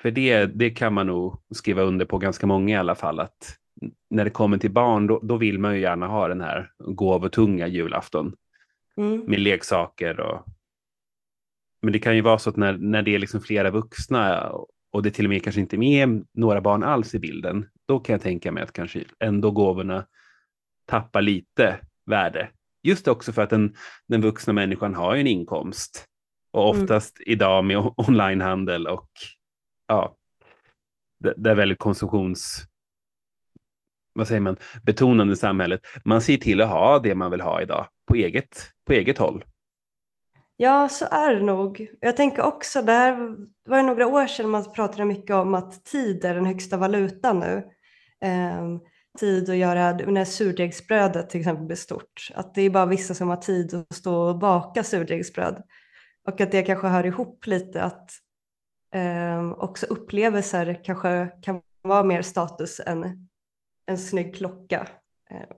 För 0.00 0.10
det, 0.10 0.46
det 0.46 0.70
kan 0.70 0.94
man 0.94 1.06
nog 1.06 1.42
skriva 1.54 1.82
under 1.82 2.06
på 2.06 2.18
ganska 2.18 2.46
många 2.46 2.74
i 2.74 2.78
alla 2.78 2.94
fall, 2.94 3.20
att 3.20 3.56
när 4.10 4.24
det 4.24 4.30
kommer 4.30 4.58
till 4.58 4.70
barn, 4.70 5.06
då, 5.06 5.20
då 5.22 5.36
vill 5.36 5.58
man 5.58 5.74
ju 5.74 5.80
gärna 5.80 6.06
ha 6.06 6.28
den 6.28 6.40
här 6.40 6.70
gåvotunga 6.78 7.66
julafton 7.66 8.34
mm. 8.96 9.20
med 9.20 9.40
leksaker 9.40 10.20
och 10.20 10.46
men 11.82 11.92
det 11.92 11.98
kan 11.98 12.16
ju 12.16 12.20
vara 12.20 12.38
så 12.38 12.50
att 12.50 12.56
när, 12.56 12.78
när 12.78 13.02
det 13.02 13.14
är 13.14 13.18
liksom 13.18 13.40
flera 13.40 13.70
vuxna 13.70 14.52
och 14.92 15.02
det 15.02 15.10
till 15.10 15.26
och 15.26 15.30
med 15.30 15.44
kanske 15.44 15.60
inte 15.60 15.76
är 15.76 16.06
med 16.06 16.26
några 16.32 16.60
barn 16.60 16.82
alls 16.82 17.14
i 17.14 17.18
bilden, 17.18 17.68
då 17.86 17.98
kan 17.98 18.12
jag 18.12 18.22
tänka 18.22 18.52
mig 18.52 18.62
att 18.62 18.72
kanske 18.72 19.04
ändå 19.18 19.50
gåvorna 19.50 20.06
tappar 20.86 21.22
lite 21.22 21.78
värde. 22.06 22.48
Just 22.82 23.08
också 23.08 23.32
för 23.32 23.42
att 23.42 23.50
den, 23.50 23.74
den 24.08 24.20
vuxna 24.20 24.52
människan 24.52 24.94
har 24.94 25.16
en 25.16 25.26
inkomst 25.26 26.06
och 26.50 26.74
mm. 26.74 26.82
oftast 26.82 27.18
mm. 27.18 27.32
idag 27.32 27.64
med 27.64 27.92
onlinehandel 27.96 28.86
och 28.86 29.08
ja, 29.86 30.16
det, 31.18 31.34
det 31.36 31.50
är 31.50 31.54
väldigt 31.54 31.78
konsumtions 31.78 32.66
vad 34.14 34.28
säger 34.28 34.40
man, 34.40 34.56
betonande 34.82 35.36
samhället. 35.36 35.80
Man 36.04 36.20
ser 36.20 36.36
till 36.36 36.60
att 36.60 36.68
ha 36.68 36.98
det 36.98 37.14
man 37.14 37.30
vill 37.30 37.40
ha 37.40 37.62
idag 37.62 37.86
på 38.08 38.14
eget, 38.14 38.70
på 38.86 38.92
eget 38.92 39.18
håll. 39.18 39.44
Ja, 40.56 40.88
så 40.88 41.06
är 41.10 41.34
det 41.34 41.42
nog. 41.42 41.88
Jag 42.00 42.16
tänker 42.16 42.42
också, 42.42 42.82
där 42.82 43.36
var 43.68 43.76
det 43.76 43.82
några 43.82 44.06
år 44.06 44.26
sedan 44.26 44.50
man 44.50 44.72
pratade 44.72 45.04
mycket 45.04 45.36
om 45.36 45.54
att 45.54 45.84
tid 45.84 46.24
är 46.24 46.34
den 46.34 46.46
högsta 46.46 46.76
valutan 46.76 47.38
nu. 47.38 47.64
Tid 49.18 49.50
att 49.50 49.56
göra, 49.56 49.92
när 49.92 50.24
surdegsbrödet 50.24 51.30
till 51.30 51.40
exempel 51.40 51.66
blir 51.66 51.76
stort, 51.76 52.28
att 52.34 52.54
det 52.54 52.62
är 52.62 52.70
bara 52.70 52.86
vissa 52.86 53.14
som 53.14 53.28
har 53.28 53.36
tid 53.36 53.74
att 53.74 53.94
stå 53.96 54.16
och 54.16 54.38
baka 54.38 54.84
surdegsbröd. 54.84 55.62
Och 56.24 56.40
att 56.40 56.52
det 56.52 56.62
kanske 56.62 56.86
hör 56.86 57.06
ihop 57.06 57.46
lite 57.46 57.82
att 57.82 58.10
eh, 58.94 59.50
också 59.50 59.86
upplevelser 59.86 60.84
kanske 60.84 61.28
kan 61.42 61.62
vara 61.82 62.04
mer 62.04 62.22
status 62.22 62.80
än 62.86 63.28
en 63.86 63.98
snygg 63.98 64.34
klocka. 64.34 64.88
Eh, 65.30 65.56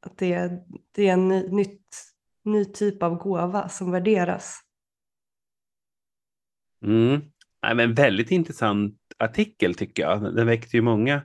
att 0.00 0.18
det, 0.18 0.52
det 0.92 1.08
är 1.08 1.12
en 1.12 1.28
ny, 1.28 1.48
nytt, 1.48 1.96
ny 2.44 2.64
typ 2.64 3.02
av 3.02 3.14
gåva 3.14 3.68
som 3.68 3.90
värderas. 3.90 4.60
Mm. 6.84 7.20
Ja, 7.60 7.74
men 7.74 7.94
väldigt 7.94 8.30
intressant 8.30 8.98
artikel 9.18 9.74
tycker 9.74 10.02
jag. 10.02 10.34
Den 10.36 10.46
väckte 10.46 10.76
ju 10.76 10.82
många 10.82 11.22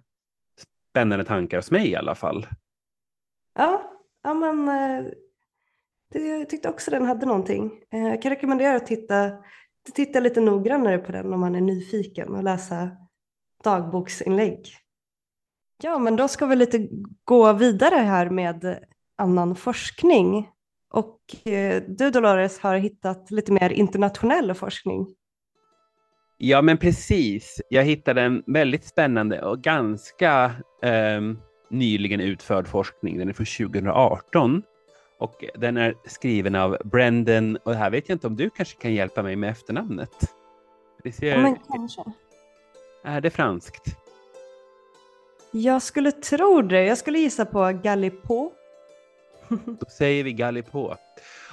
spännande 0.94 1.26
tankar 1.26 1.58
hos 1.58 1.72
mig 1.72 1.90
i 1.90 1.96
alla 1.96 2.16
fall. 2.16 2.48
Ja, 3.56 3.92
ja 4.24 4.34
men 4.34 4.68
eh, 4.68 5.06
det, 6.12 6.28
jag 6.28 6.50
tyckte 6.50 6.70
också 6.70 6.92
den 6.92 7.06
hade 7.06 7.26
någonting. 7.26 7.72
Eh, 7.92 8.08
jag 8.08 8.22
kan 8.22 8.30
rekommendera 8.30 8.76
att 8.76 8.86
titta, 8.86 9.32
titta 9.94 10.20
lite 10.20 10.42
noggrannare 10.42 10.98
på 10.98 11.12
den 11.12 11.34
om 11.34 11.40
man 11.40 11.56
är 11.56 11.62
nyfiken 11.62 12.36
och 12.36 12.44
läsa 12.44 12.90
dagboksinlägg. 13.64 14.68
Ja, 15.84 16.00
men 16.00 16.16
då 16.16 16.28
ska 16.28 16.46
vi 16.46 16.56
lite 16.56 16.90
gå 17.24 17.54
vidare 17.54 17.96
här 17.96 18.30
med 18.30 18.86
annan 19.16 19.56
forskning. 19.56 20.50
Och 20.90 21.48
eh, 21.48 21.84
du 21.88 22.10
Dolores 22.10 22.60
har 22.60 22.78
hittat 22.78 23.32
lite 23.32 23.52
mer 23.52 23.70
internationell 23.70 24.54
forskning. 24.54 25.08
Ja, 26.46 26.62
men 26.62 26.78
precis. 26.78 27.62
Jag 27.70 27.84
hittade 27.84 28.22
en 28.22 28.44
väldigt 28.48 28.86
spännande 28.86 29.42
och 29.42 29.62
ganska 29.62 30.52
eh, 30.82 31.22
nyligen 31.70 32.22
utförd 32.22 32.68
forskning. 32.68 33.18
Den 33.18 33.30
är 33.30 33.34
från 33.34 33.70
2018 33.70 34.64
och 35.20 35.44
den 35.56 35.78
är 35.78 35.96
skriven 36.06 36.56
av 36.56 36.78
Brendan 36.84 37.58
och 37.64 37.76
här 37.76 37.90
vet 37.90 38.10
jag 38.10 38.16
inte 38.16 38.28
om 38.28 38.36
du 38.36 38.50
kanske 38.50 38.82
kan 38.82 38.94
hjälpa 38.94 39.24
mig 39.24 39.36
med 39.36 39.50
efternamnet. 39.50 40.10
Det 41.04 41.12
ser... 41.12 41.28
Ja, 41.28 41.38
men 41.38 41.56
kanske. 41.72 42.04
Är 43.04 43.22
det 43.22 43.30
franskt? 43.30 43.98
Jag 45.52 45.82
skulle 45.82 46.12
tro 46.12 46.62
det. 46.62 46.84
Jag 46.84 46.98
skulle 46.98 47.20
gissa 47.20 47.46
på 47.46 47.80
Gallipot. 47.84 48.54
Då 49.66 49.86
säger 49.98 50.24
vi 50.24 50.34
Gallipot. 50.34 51.00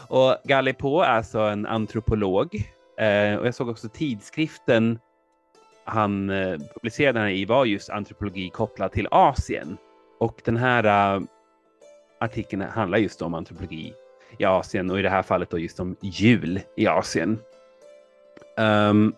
Och 0.08 0.36
Gallipot 0.44 1.04
är 1.04 1.10
alltså 1.10 1.38
en 1.38 1.66
antropolog. 1.66 2.72
Eh, 3.00 3.36
och 3.36 3.46
jag 3.46 3.54
såg 3.54 3.68
också 3.68 3.88
tidskriften 3.88 4.98
han 5.84 6.30
eh, 6.30 6.58
publicerade 6.74 7.18
den 7.18 7.28
här 7.28 7.34
i 7.34 7.44
var 7.44 7.64
just 7.64 7.90
antropologi 7.90 8.50
kopplad 8.50 8.92
till 8.92 9.08
Asien. 9.10 9.76
Och 10.18 10.40
den 10.44 10.56
här 10.56 11.14
eh, 11.16 11.22
artikeln 12.20 12.62
handlar 12.62 12.98
just 12.98 13.22
om 13.22 13.34
antropologi 13.34 13.94
i 14.38 14.44
Asien 14.44 14.90
och 14.90 14.98
i 14.98 15.02
det 15.02 15.08
här 15.08 15.22
fallet 15.22 15.50
då 15.50 15.58
just 15.58 15.80
om 15.80 15.96
jul 16.00 16.60
i 16.76 16.86
Asien. 16.86 17.38
Um, 18.56 19.14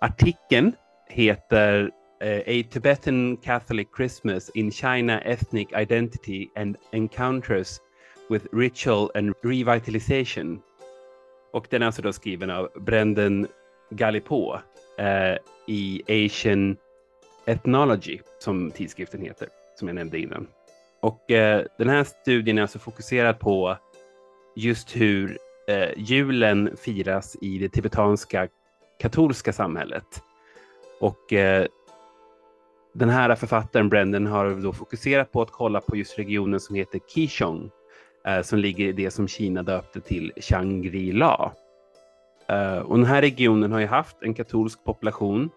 artikeln 0.00 0.72
heter 1.08 1.90
eh, 2.20 2.38
A 2.38 2.64
Tibetan 2.70 3.36
Catholic 3.36 3.88
Christmas 3.96 4.50
in 4.54 4.72
China 4.72 5.20
Ethnic 5.20 5.68
Identity 5.76 6.48
and 6.56 6.76
Encounters 6.92 7.78
with 8.30 8.46
Ritual 8.52 9.10
and 9.14 9.34
Revitalization. 9.42 10.60
Och 11.52 11.66
den 11.70 11.82
är 11.82 11.86
alltså 11.86 12.02
då 12.02 12.12
skriven 12.12 12.50
av 12.50 12.68
Brendan 12.74 13.46
Gallipot 13.90 14.60
eh, 14.98 15.36
i 15.66 16.02
Asian 16.26 16.76
Ethnology, 17.46 18.20
som 18.38 18.70
tidskriften 18.70 19.22
heter, 19.22 19.48
som 19.78 19.88
jag 19.88 19.94
nämnde 19.94 20.18
innan. 20.18 20.46
Och 21.00 21.30
eh, 21.30 21.64
den 21.78 21.88
här 21.88 22.04
studien 22.04 22.58
är 22.58 22.62
alltså 22.62 22.78
fokuserad 22.78 23.38
på 23.38 23.76
just 24.56 24.96
hur 24.96 25.38
eh, 25.68 25.90
julen 25.96 26.76
firas 26.76 27.36
i 27.40 27.58
det 27.58 27.68
tibetanska 27.68 28.48
katolska 28.98 29.52
samhället. 29.52 30.22
Och 31.00 31.32
eh, 31.32 31.66
den 32.94 33.08
här 33.08 33.34
författaren 33.34 33.88
Brendan 33.88 34.26
har 34.26 34.50
då 34.50 34.72
fokuserat 34.72 35.32
på 35.32 35.42
att 35.42 35.50
kolla 35.50 35.80
på 35.80 35.96
just 35.96 36.18
regionen 36.18 36.60
som 36.60 36.76
heter 36.76 37.00
Kishong 37.14 37.70
Eh, 38.28 38.42
som 38.42 38.58
ligger 38.58 38.86
i 38.86 38.92
det 38.92 39.10
som 39.10 39.28
Kina 39.28 39.62
döpte 39.62 40.00
till 40.00 40.32
Shangri-La. 40.36 41.52
Eh, 42.48 42.78
och 42.78 42.96
den 42.96 43.06
här 43.06 43.20
regionen 43.20 43.72
har 43.72 43.80
ju 43.80 43.86
haft 43.86 44.16
en 44.22 44.34
katolsk 44.34 44.84
population 44.84 45.50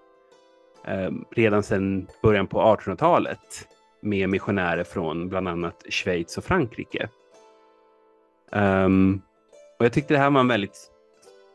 eh, 0.85 1.11
redan 1.31 1.63
sedan 1.63 2.07
början 2.21 2.47
på 2.47 2.61
1800-talet 2.61 3.67
med 4.01 4.29
missionärer 4.29 4.83
från 4.83 5.29
bland 5.29 5.47
annat 5.47 5.85
Schweiz 5.89 6.37
och 6.37 6.43
Frankrike. 6.43 7.09
Ehm, 8.51 9.21
och 9.79 9.85
jag 9.85 9.93
tyckte 9.93 10.13
det 10.13 10.19
här 10.19 10.29
var 10.29 10.39
en 10.39 10.47
väldigt 10.47 10.91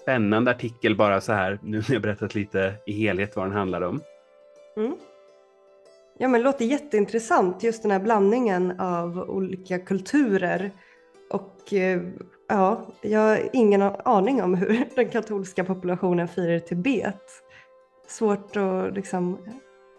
spännande 0.03 0.51
artikel 0.51 0.97
bara 0.97 1.21
så 1.21 1.33
här 1.33 1.59
nu 1.63 1.77
när 1.77 1.93
jag 1.93 2.03
berättat 2.03 2.35
lite 2.35 2.75
i 2.87 2.93
helhet 2.93 3.37
vad 3.37 3.47
den 3.47 3.57
handlar 3.57 3.81
om. 3.81 4.01
Mm. 4.77 4.97
Ja, 6.19 6.29
men 6.29 6.41
det 6.41 6.45
låter 6.45 6.65
jätteintressant, 6.65 7.63
just 7.63 7.83
den 7.83 7.91
här 7.91 8.01
blandningen 8.01 8.81
av 8.81 9.19
olika 9.19 9.79
kulturer. 9.79 10.73
Och 11.31 11.73
eh, 11.73 12.03
ja, 12.49 12.87
jag 13.01 13.21
har 13.21 13.49
ingen 13.53 13.83
aning 13.83 14.43
om 14.43 14.55
hur 14.55 14.85
den 14.95 15.09
katolska 15.09 15.65
populationen 15.65 16.29
firar 16.29 16.59
Tibet. 16.59 17.23
Svårt 18.09 18.57
att 18.57 18.95
liksom 18.95 19.39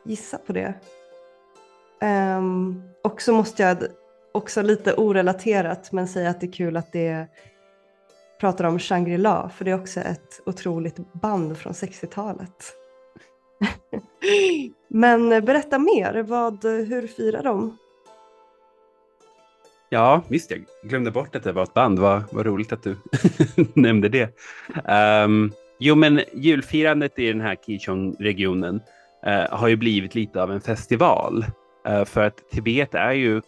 gissa 0.06 0.38
på 0.38 0.54
det. 0.54 0.74
Um, 2.02 2.84
och 3.04 3.22
så 3.22 3.34
måste 3.34 3.64
jag 3.64 3.78
också 4.32 4.62
lite 4.62 4.94
orelaterat 4.94 5.92
men 5.92 6.08
säga 6.08 6.30
att 6.30 6.42
det 6.42 6.48
är 6.48 6.52
kul 6.52 6.78
att 6.78 6.92
det 6.92 7.28
pratar 8.40 8.66
om 8.66 8.80
Shangri-La 8.80 9.50
för 9.50 9.66
det 9.66 9.72
är 9.72 9.82
också 9.82 10.00
ett 10.00 10.42
otroligt 10.46 11.14
band 11.14 11.58
från 11.58 11.74
60-talet. 11.74 12.74
Men 14.88 15.32
eh, 15.32 15.44
berätta 15.44 15.80
mer, 15.80 16.24
vad, 16.24 16.64
hur 16.64 17.08
firar 17.08 17.44
de? 17.44 17.78
Ja, 19.90 20.24
visst, 20.28 20.52
jag 20.52 20.66
glömde 20.84 21.12
bort 21.12 21.36
att 21.36 21.44
det 21.44 21.52
var 21.52 21.64
ett 21.64 21.74
band. 21.74 22.00
Vad, 22.00 22.24
vad 22.32 22.46
roligt 22.46 22.74
att 22.74 22.84
du 22.84 22.96
nämnde 23.74 24.10
det. 24.10 24.30
Um, 25.26 25.52
jo, 25.80 25.96
men 25.96 26.22
julfirandet 26.34 27.20
i 27.20 27.28
den 27.28 27.42
här 27.42 27.56
Kichong-regionen 27.56 28.76
uh, 29.28 29.58
har 29.58 29.68
ju 29.68 29.76
blivit 29.76 30.16
lite 30.16 30.44
av 30.44 30.52
en 30.52 30.62
festival. 30.62 31.46
Uh, 31.90 32.06
för 32.06 32.24
att 32.24 32.50
Tibet 32.52 32.96
är 32.96 33.12
ju 33.12 33.42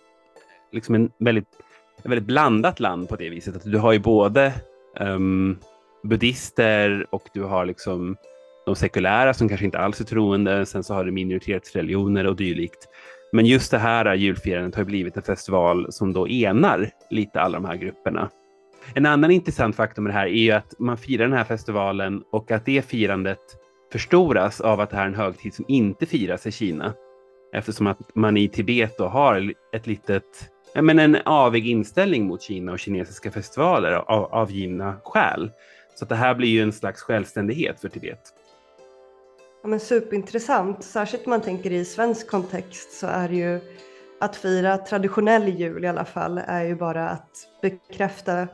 liksom 0.71 0.95
en 0.95 1.11
väldigt, 1.19 1.47
ett 1.97 2.05
väldigt 2.05 2.27
blandat 2.27 2.79
land 2.79 3.09
på 3.09 3.15
det 3.15 3.29
viset. 3.29 3.55
Att 3.55 3.71
du 3.71 3.77
har 3.77 3.93
ju 3.93 3.99
både 3.99 4.53
ehm, 4.99 5.15
um, 5.15 5.57
buddister 6.03 7.07
och 7.09 7.23
du 7.33 7.43
har 7.43 7.65
liksom 7.65 8.17
de 8.65 8.75
sekulära 8.75 9.33
som 9.33 9.49
kanske 9.49 9.65
inte 9.65 9.79
alls 9.79 10.01
är 10.01 10.05
troende. 10.05 10.65
Sen 10.65 10.83
så 10.83 10.93
har 10.93 11.03
du 11.03 11.11
minoritetsreligioner 11.11 12.27
och 12.27 12.35
dylikt. 12.35 12.87
Men 13.31 13.45
just 13.45 13.71
det 13.71 13.77
här 13.77 14.15
julfirandet 14.15 14.75
har 14.75 14.83
blivit 14.83 15.17
en 15.17 15.23
festival 15.23 15.91
som 15.91 16.13
då 16.13 16.27
enar 16.27 16.89
lite 17.09 17.41
alla 17.41 17.59
de 17.59 17.65
här 17.65 17.75
grupperna. 17.75 18.29
En 18.95 19.05
annan 19.05 19.31
intressant 19.31 19.75
faktor 19.75 20.01
med 20.01 20.09
det 20.09 20.17
här 20.17 20.27
är 20.27 20.43
ju 20.43 20.51
att 20.51 20.79
man 20.79 20.97
firar 20.97 21.27
den 21.27 21.37
här 21.37 21.43
festivalen 21.43 22.23
och 22.31 22.51
att 22.51 22.65
det 22.65 22.81
firandet 22.85 23.39
förstoras 23.91 24.61
av 24.61 24.79
att 24.79 24.89
det 24.89 24.95
här 24.95 25.03
är 25.03 25.07
en 25.07 25.15
högtid 25.15 25.53
som 25.53 25.65
inte 25.67 26.05
firas 26.05 26.47
i 26.47 26.51
Kina. 26.51 26.93
Eftersom 27.53 27.87
att 27.87 28.15
man 28.15 28.37
i 28.37 28.47
Tibet 28.47 28.97
då 28.97 29.07
har 29.07 29.53
ett 29.73 29.87
litet, 29.87 30.51
men 30.75 30.99
en 30.99 31.17
avig 31.25 31.67
inställning 31.67 32.27
mot 32.27 32.41
Kina 32.41 32.71
och 32.71 32.79
kinesiska 32.79 33.31
festivaler 33.31 33.91
av, 33.91 34.25
av 34.25 34.51
givna 34.51 34.95
skäl. 35.03 35.51
Så 35.95 36.05
det 36.05 36.15
här 36.15 36.35
blir 36.35 36.49
ju 36.49 36.61
en 36.61 36.73
slags 36.73 37.01
självständighet 37.01 37.81
för 37.81 37.89
Tibet. 37.89 38.19
Ja, 39.61 39.69
men 39.69 39.79
superintressant, 39.79 40.83
särskilt 40.83 41.25
om 41.25 41.29
man 41.29 41.41
tänker 41.41 41.71
i 41.71 41.85
svensk 41.85 42.27
kontext 42.27 42.91
så 42.91 43.07
är 43.07 43.29
det 43.29 43.35
ju 43.35 43.59
att 44.19 44.35
fira 44.35 44.77
traditionell 44.77 45.47
jul 45.47 45.83
i 45.83 45.87
alla 45.87 46.05
fall 46.05 46.37
är 46.37 46.63
ju 46.63 46.75
bara 46.75 47.09
att 47.09 47.29
bekräfta 47.61 48.47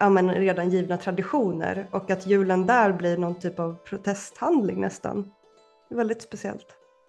ja, 0.00 0.10
men 0.10 0.34
redan 0.34 0.70
givna 0.70 0.96
traditioner 0.96 1.86
och 1.90 2.10
att 2.10 2.26
julen 2.26 2.66
där 2.66 2.92
blir 2.92 3.16
någon 3.16 3.40
typ 3.40 3.58
av 3.58 3.74
protesthandling 3.74 4.80
nästan. 4.80 5.22
Det 5.88 5.94
är 5.94 5.96
väldigt 5.96 6.22
speciellt. 6.22 6.66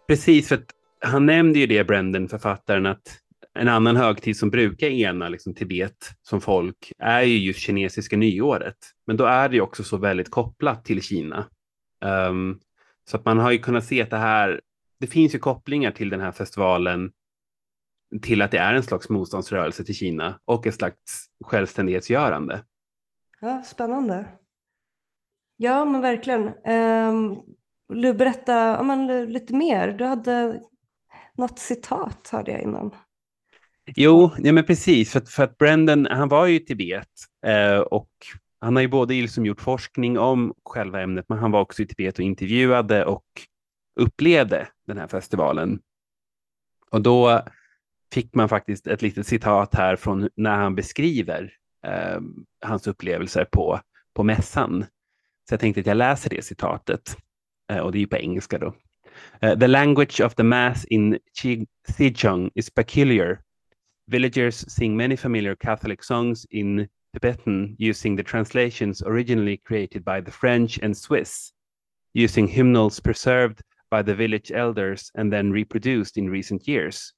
Precis, 0.07 0.47
för 0.47 0.55
att 0.55 0.69
han 1.01 1.25
nämnde 1.25 1.59
ju 1.59 1.67
det, 1.67 1.83
Brendan, 1.83 2.27
författaren, 2.27 2.85
att 2.85 3.19
en 3.59 3.67
annan 3.67 3.95
högtid 3.95 4.37
som 4.37 4.49
brukar 4.49 4.87
ena 4.87 5.29
liksom, 5.29 5.53
Tibet 5.53 6.11
som 6.21 6.41
folk 6.41 6.91
är 6.99 7.21
ju 7.21 7.37
just 7.37 7.59
kinesiska 7.59 8.17
nyåret. 8.17 8.77
Men 9.07 9.17
då 9.17 9.25
är 9.25 9.49
det 9.49 9.55
ju 9.55 9.61
också 9.61 9.83
så 9.83 9.97
väldigt 9.97 10.31
kopplat 10.31 10.85
till 10.85 11.01
Kina. 11.01 11.45
Um, 12.29 12.59
så 13.09 13.17
att 13.17 13.25
man 13.25 13.39
har 13.39 13.51
ju 13.51 13.57
kunnat 13.57 13.85
se 13.85 14.01
att 14.01 14.09
det 14.09 14.17
här, 14.17 14.61
det 14.99 15.07
finns 15.07 15.35
ju 15.35 15.39
kopplingar 15.39 15.91
till 15.91 16.09
den 16.09 16.21
här 16.21 16.31
festivalen 16.31 17.11
till 18.21 18.41
att 18.41 18.51
det 18.51 18.57
är 18.57 18.73
en 18.73 18.83
slags 18.83 19.09
motståndsrörelse 19.09 19.83
till 19.83 19.95
Kina 19.95 20.39
och 20.45 20.67
ett 20.67 20.75
slags 20.75 21.25
självständighetsgörande. 21.45 22.63
Ja, 23.41 23.63
spännande. 23.65 24.25
Ja, 25.57 25.85
men 25.85 26.01
verkligen. 26.01 26.47
Um, 26.65 27.41
vill 27.89 28.01
du 28.01 28.13
berätta 28.13 28.53
ja, 28.53 28.83
men, 28.83 29.25
lite 29.25 29.55
mer? 29.55 29.91
Du 29.91 30.05
hade 30.05 30.61
något 31.37 31.59
citat 31.59 32.29
hörde 32.31 32.51
jag 32.51 32.61
innan. 32.61 32.95
Jo, 33.95 34.31
ja, 34.37 34.53
men 34.53 34.65
precis. 34.65 35.11
För, 35.11 35.21
för 35.21 35.43
att 35.43 35.57
Brendan, 35.57 36.07
han 36.11 36.29
var 36.29 36.45
ju 36.45 36.55
i 36.55 36.65
Tibet 36.65 37.09
eh, 37.45 37.77
och 37.77 38.09
han 38.59 38.75
har 38.75 38.81
ju 38.81 38.87
både 38.87 39.13
liksom 39.13 39.45
gjort 39.45 39.61
forskning 39.61 40.19
om 40.19 40.53
själva 40.65 41.01
ämnet, 41.01 41.25
men 41.29 41.37
han 41.37 41.51
var 41.51 41.61
också 41.61 41.81
i 41.81 41.87
Tibet 41.87 42.19
och 42.19 42.25
intervjuade 42.25 43.05
och 43.05 43.25
upplevde 43.95 44.67
den 44.87 44.97
här 44.97 45.07
festivalen. 45.07 45.79
Och 46.91 47.01
då 47.01 47.41
fick 48.13 48.35
man 48.35 48.49
faktiskt 48.49 48.87
ett 48.87 49.01
litet 49.01 49.27
citat 49.27 49.75
här 49.75 49.95
från 49.95 50.29
när 50.35 50.55
han 50.55 50.75
beskriver 50.75 51.53
eh, 51.85 52.19
hans 52.61 52.87
upplevelser 52.87 53.45
på, 53.51 53.79
på 54.13 54.23
mässan. 54.23 54.85
Så 55.49 55.53
jag 55.53 55.59
tänkte 55.59 55.81
att 55.81 55.87
jag 55.87 55.97
läser 55.97 56.29
det 56.29 56.45
citatet. 56.45 57.17
Eh, 57.71 57.79
och 57.79 57.91
det 57.91 57.97
är 57.97 57.99
ju 57.99 58.07
på 58.07 58.17
engelska 58.17 58.57
då. 58.57 58.73
Uh, 59.43 59.59
the 59.59 59.67
language 59.67 60.21
of 60.21 60.35
the 60.35 60.43
mass 60.43 60.85
in 60.85 61.19
Xizang 61.97 62.51
is 62.55 62.69
peculiar. 62.69 63.39
Villagers 64.07 64.55
sing 64.55 64.97
many 64.97 65.17
familiar 65.17 65.55
Catholic 65.55 66.03
songs 66.03 66.45
in 66.45 66.87
Tibetan 67.19 67.75
using 67.79 68.15
the 68.15 68.21
translations 68.21 69.01
originally 69.01 69.57
created 69.57 70.05
by 70.05 70.21
the 70.21 70.31
French 70.31 70.77
and 70.83 70.95
Swiss, 70.95 71.51
using 72.13 72.47
hymnals 72.47 72.99
preserved 72.99 73.59
by 73.89 74.03
the 74.03 74.13
village 74.13 74.51
elders 74.51 75.11
and 75.15 75.33
then 75.33 75.51
reproduced 75.51 76.17
in 76.17 76.29
recent 76.29 76.67
years. 76.67 77.13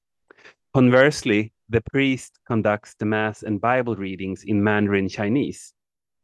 Conversely, 0.72 1.52
the 1.68 1.82
priest 1.92 2.38
conducts 2.48 2.94
the 2.94 3.04
Mass 3.04 3.42
and 3.42 3.60
Bible 3.60 3.94
readings 3.94 4.44
in 4.44 4.64
Mandarin 4.64 5.08
Chinese. 5.08 5.74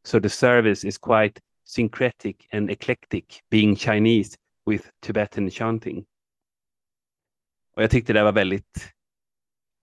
So 0.04 0.21
the 0.21 0.30
service 0.30 0.83
is 0.83 0.97
quite 0.97 1.38
syncretic 1.66 2.47
and 2.52 2.71
eclectic, 2.71 3.42
being 3.50 3.76
Chinese 3.76 4.38
with 4.64 4.90
Tibetan 5.02 5.50
chanting. 5.50 6.06
Och 7.75 7.83
jag 7.83 7.90
tyckte 7.90 8.12
det 8.12 8.23
var 8.23 8.33
väldigt, 8.33 8.95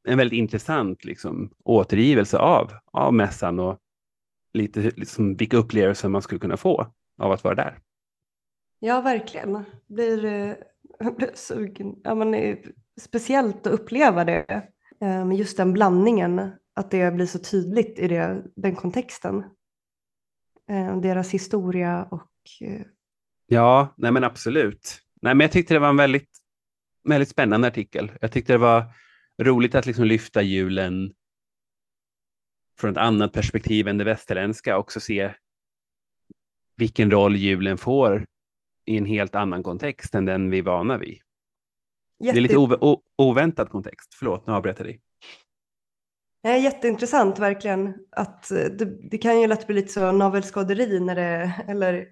en 0.07 0.17
väldigt 0.17 0.37
intressant 0.37 1.05
liksom, 1.05 1.51
återgivelse 1.63 2.37
av, 2.37 2.71
av 2.91 3.13
mässan 3.13 3.59
och 3.59 3.79
lite 4.53 4.81
liksom, 4.81 5.35
vilka 5.35 5.57
upplevelser 5.57 6.09
man 6.09 6.21
skulle 6.21 6.39
kunna 6.39 6.57
få 6.57 6.93
av 7.17 7.31
att 7.31 7.43
vara 7.43 7.55
där. 7.55 7.79
Ja, 8.79 9.01
verkligen. 9.01 9.63
Blir, 9.87 10.25
eh, 10.25 11.11
blir 11.17 11.31
sugen. 11.33 11.95
Ja, 12.03 12.15
men, 12.15 12.33
eh, 12.33 12.57
speciellt 13.01 13.67
att 13.67 13.73
uppleva 13.73 14.25
det. 14.25 14.67
Eh, 15.01 15.33
just 15.33 15.57
den 15.57 15.73
blandningen, 15.73 16.51
att 16.73 16.91
det 16.91 17.13
blir 17.13 17.25
så 17.25 17.39
tydligt 17.39 17.99
i 17.99 18.07
det, 18.07 18.43
den 18.55 18.75
kontexten. 18.75 19.43
Eh, 20.69 20.97
deras 21.01 21.31
historia 21.31 22.03
och... 22.03 22.29
Ja, 23.47 23.93
nej 23.97 24.11
men 24.11 24.23
absolut. 24.23 24.99
Nej, 25.21 25.35
men 25.35 25.45
jag 25.45 25.51
tyckte 25.51 25.73
det 25.73 25.79
var 25.79 25.89
en 25.89 25.97
väldigt, 25.97 26.29
väldigt 27.03 27.29
spännande 27.29 27.67
artikel. 27.67 28.11
Jag 28.21 28.31
tyckte 28.31 28.53
det 28.53 28.57
var 28.57 28.85
roligt 29.41 29.75
att 29.75 29.85
liksom 29.85 30.05
lyfta 30.05 30.41
julen 30.41 31.13
från 32.83 32.91
ett 32.91 32.97
annat 32.97 33.33
perspektiv 33.33 33.87
än 33.87 33.97
det 33.97 34.03
västerländska 34.03 34.77
också 34.77 34.99
se 34.99 35.33
vilken 36.75 37.11
roll 37.11 37.35
julen 37.35 37.77
får 37.77 38.25
i 38.85 38.97
en 38.97 39.05
helt 39.05 39.35
annan 39.35 39.63
kontext 39.63 40.15
än 40.15 40.25
den 40.25 40.49
vi 40.49 40.59
är 40.59 40.63
vana 40.63 40.97
vid. 40.97 41.17
Jätte... 42.19 42.33
Det 42.33 42.39
är 42.39 42.41
lite 42.41 42.57
ov 42.57 43.01
oväntad 43.17 43.69
kontext. 43.69 44.13
Förlåt, 44.13 44.47
nu 44.47 44.53
avbröt 44.53 44.79
jag 44.79 44.87
dig. 44.87 45.01
Det 46.43 46.49
är 46.49 46.57
jätteintressant 46.57 47.39
verkligen. 47.39 47.93
Att 48.11 48.51
eh, 48.51 48.57
det, 48.57 49.09
det, 49.09 49.17
kan 49.17 49.41
ju 49.41 49.47
lätt 49.47 49.67
bli 49.67 49.75
lite 49.75 49.93
så 49.93 50.11
navelskåderi 50.11 50.99
när 50.99 51.15
det, 51.15 51.51
eller, 51.67 52.07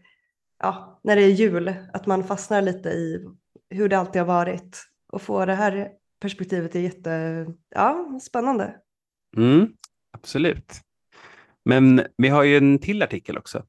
ja, 0.59 0.99
när 1.03 1.15
det 1.15 1.21
är 1.21 1.31
jul. 1.31 1.73
Att 1.93 2.05
man 2.05 2.23
fastnar 2.23 2.61
lite 2.61 2.89
i 2.89 3.27
hur 3.69 3.89
det 3.89 3.97
alltid 3.97 4.21
har 4.21 4.27
varit. 4.27 4.83
Och 5.11 5.21
få 5.21 5.45
det 5.45 5.55
här 5.55 5.89
perspektivet 6.19 6.75
är 6.75 6.79
jätte, 6.79 7.45
ja, 7.69 8.19
spännande. 8.21 8.75
Mm, 9.37 9.73
absolut. 10.21 10.81
Men 11.65 12.01
vi 12.17 12.29
har 12.29 12.43
ju 12.43 12.57
en 12.57 12.79
till 12.79 13.01
artikel 13.01 13.37
också. 13.37 13.63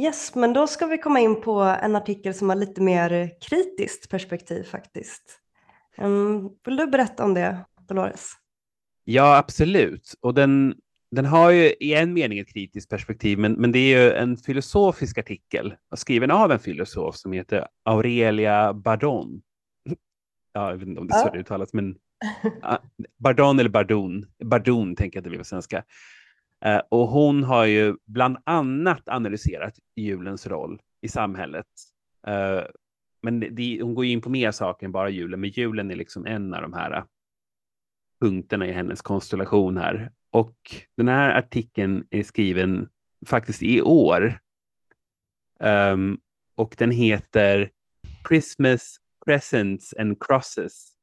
Yes, 0.00 0.34
men 0.34 0.52
då 0.52 0.66
ska 0.66 0.86
vi 0.86 0.98
komma 0.98 1.20
in 1.20 1.40
på 1.40 1.60
en 1.60 1.96
artikel 1.96 2.34
som 2.34 2.48
har 2.48 2.56
lite 2.56 2.80
mer 2.80 3.30
kritiskt 3.48 4.10
perspektiv 4.10 4.62
faktiskt. 4.62 5.40
Um, 5.98 6.50
vill 6.64 6.76
du 6.76 6.86
berätta 6.86 7.24
om 7.24 7.34
det, 7.34 7.64
Dolores? 7.88 8.32
Ja, 9.04 9.36
absolut. 9.36 10.14
Och 10.20 10.34
den, 10.34 10.74
den 11.10 11.24
har 11.26 11.50
ju 11.50 11.74
i 11.80 11.94
en 11.94 12.12
mening 12.12 12.38
ett 12.38 12.52
kritiskt 12.52 12.90
perspektiv, 12.90 13.38
men, 13.38 13.52
men 13.52 13.72
det 13.72 13.78
är 13.78 14.02
ju 14.02 14.12
en 14.12 14.36
filosofisk 14.36 15.18
artikel 15.18 15.74
skriven 15.96 16.30
av 16.30 16.52
en 16.52 16.58
filosof 16.58 17.16
som 17.16 17.32
heter 17.32 17.66
Aurelia 17.84 18.74
Bardon. 18.74 19.42
Ja, 20.58 20.70
jag 20.70 20.76
vet 20.76 20.88
inte 20.88 21.00
om 21.00 21.06
det 21.06 21.14
är 21.14 21.22
så 21.22 21.30
det 21.30 21.38
uttalas, 21.38 21.72
men 21.72 21.98
Bardon 23.16 23.58
eller 23.58 23.70
Bardon. 23.70 24.26
Bardon 24.44 24.96
tänker 24.96 25.16
jag 25.16 25.20
att 25.20 25.24
det 25.24 25.30
blir 25.30 25.38
på 25.38 25.44
svenska. 25.44 25.84
Uh, 26.66 26.80
och 26.88 27.08
hon 27.08 27.44
har 27.44 27.64
ju 27.64 27.96
bland 28.06 28.36
annat 28.44 29.08
analyserat 29.08 29.74
julens 29.96 30.46
roll 30.46 30.80
i 31.00 31.08
samhället. 31.08 31.66
Uh, 32.28 32.62
men 33.22 33.40
det, 33.40 33.82
hon 33.82 33.94
går 33.94 34.04
in 34.04 34.20
på 34.20 34.30
mer 34.30 34.50
saker 34.50 34.86
än 34.86 34.92
bara 34.92 35.10
julen, 35.10 35.40
men 35.40 35.50
julen 35.50 35.90
är 35.90 35.96
liksom 35.96 36.26
en 36.26 36.54
av 36.54 36.62
de 36.62 36.72
här 36.72 37.04
punkterna 38.20 38.66
i 38.66 38.72
hennes 38.72 39.02
konstellation 39.02 39.76
här. 39.76 40.12
Och 40.30 40.56
den 40.96 41.08
här 41.08 41.38
artikeln 41.38 42.06
är 42.10 42.22
skriven 42.22 42.88
faktiskt 43.26 43.62
i 43.62 43.82
år. 43.82 44.38
Um, 45.60 46.20
och 46.54 46.74
den 46.78 46.90
heter 46.90 47.70
Christmas 48.28 49.00
Presents 49.28 49.92
and 49.98 50.18
Crosses. 50.18 50.96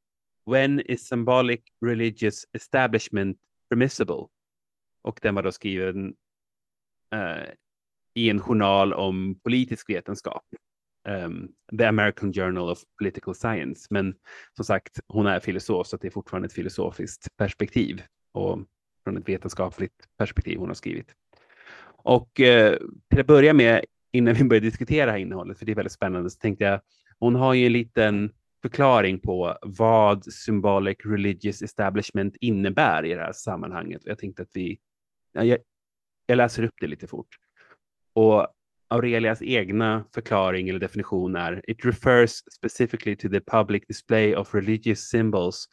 When 0.46 0.80
is 0.80 1.08
symbolic 1.08 1.62
religious 1.80 2.44
establishment 2.52 3.38
permissible? 3.68 4.26
Och 5.02 5.18
den 5.22 5.34
var 5.34 5.42
då 5.42 5.52
skriven 5.52 6.14
uh, 7.14 7.48
i 8.14 8.30
en 8.30 8.40
journal 8.40 8.92
om 8.92 9.40
politisk 9.44 9.90
vetenskap 9.90 10.42
um, 11.08 11.48
The 11.78 11.84
American 11.84 12.32
Journal 12.32 12.70
of 12.70 12.82
Political 12.98 13.34
Science. 13.34 13.86
Men 13.90 14.14
som 14.56 14.64
sagt, 14.64 15.00
hon 15.08 15.26
är 15.26 15.40
filosof 15.40 15.86
så 15.86 15.96
det 15.96 16.06
är 16.06 16.10
fortfarande 16.10 16.46
ett 16.46 16.52
filosofiskt 16.52 17.36
perspektiv 17.36 18.02
och 18.32 18.58
från 19.04 19.16
ett 19.16 19.28
vetenskapligt 19.28 20.08
perspektiv 20.18 20.58
hon 20.58 20.68
har 20.68 20.74
skrivit. 20.74 21.14
Och 21.86 22.40
eh, 22.40 22.78
till 23.10 23.20
att 23.20 23.26
börja 23.26 23.52
med, 23.52 23.84
innan 24.12 24.34
vi 24.34 24.44
börjar 24.44 24.60
diskutera 24.60 25.06
det 25.06 25.12
här 25.12 25.18
innehållet, 25.18 25.58
för 25.58 25.66
det 25.66 25.72
är 25.72 25.76
väldigt 25.76 25.92
spännande, 25.92 26.30
så 26.30 26.38
tänkte 26.38 26.64
jag, 26.64 26.80
hon 27.20 27.34
har 27.34 27.54
ju 27.54 27.66
en 27.66 27.72
liten 27.72 28.32
förklaring 28.62 29.20
på 29.20 29.58
vad 29.62 30.24
symbolic 30.24 30.96
religious 31.04 31.62
establishment 31.62 32.36
innebär 32.40 33.04
i 33.04 33.14
det 33.14 33.20
här 33.20 33.32
sammanhanget. 33.32 34.02
Jag 34.04 34.18
tänkte 34.18 34.42
att 34.42 34.50
vi, 34.52 34.78
jag, 35.32 35.58
jag 36.26 36.36
läser 36.36 36.62
upp 36.62 36.74
det 36.80 36.86
lite 36.86 37.06
fort. 37.06 37.28
Och 38.12 38.48
Aurelias 38.88 39.42
egna 39.42 40.04
förklaring 40.14 40.68
eller 40.68 40.78
definition 40.78 41.36
är 41.36 41.70
It 41.70 41.84
refers 41.84 42.30
specifically 42.56 43.16
to 43.16 43.28
the 43.28 43.40
public 43.40 43.82
display 43.88 44.36
of 44.36 44.54
religious 44.54 45.08
symbols 45.08 45.68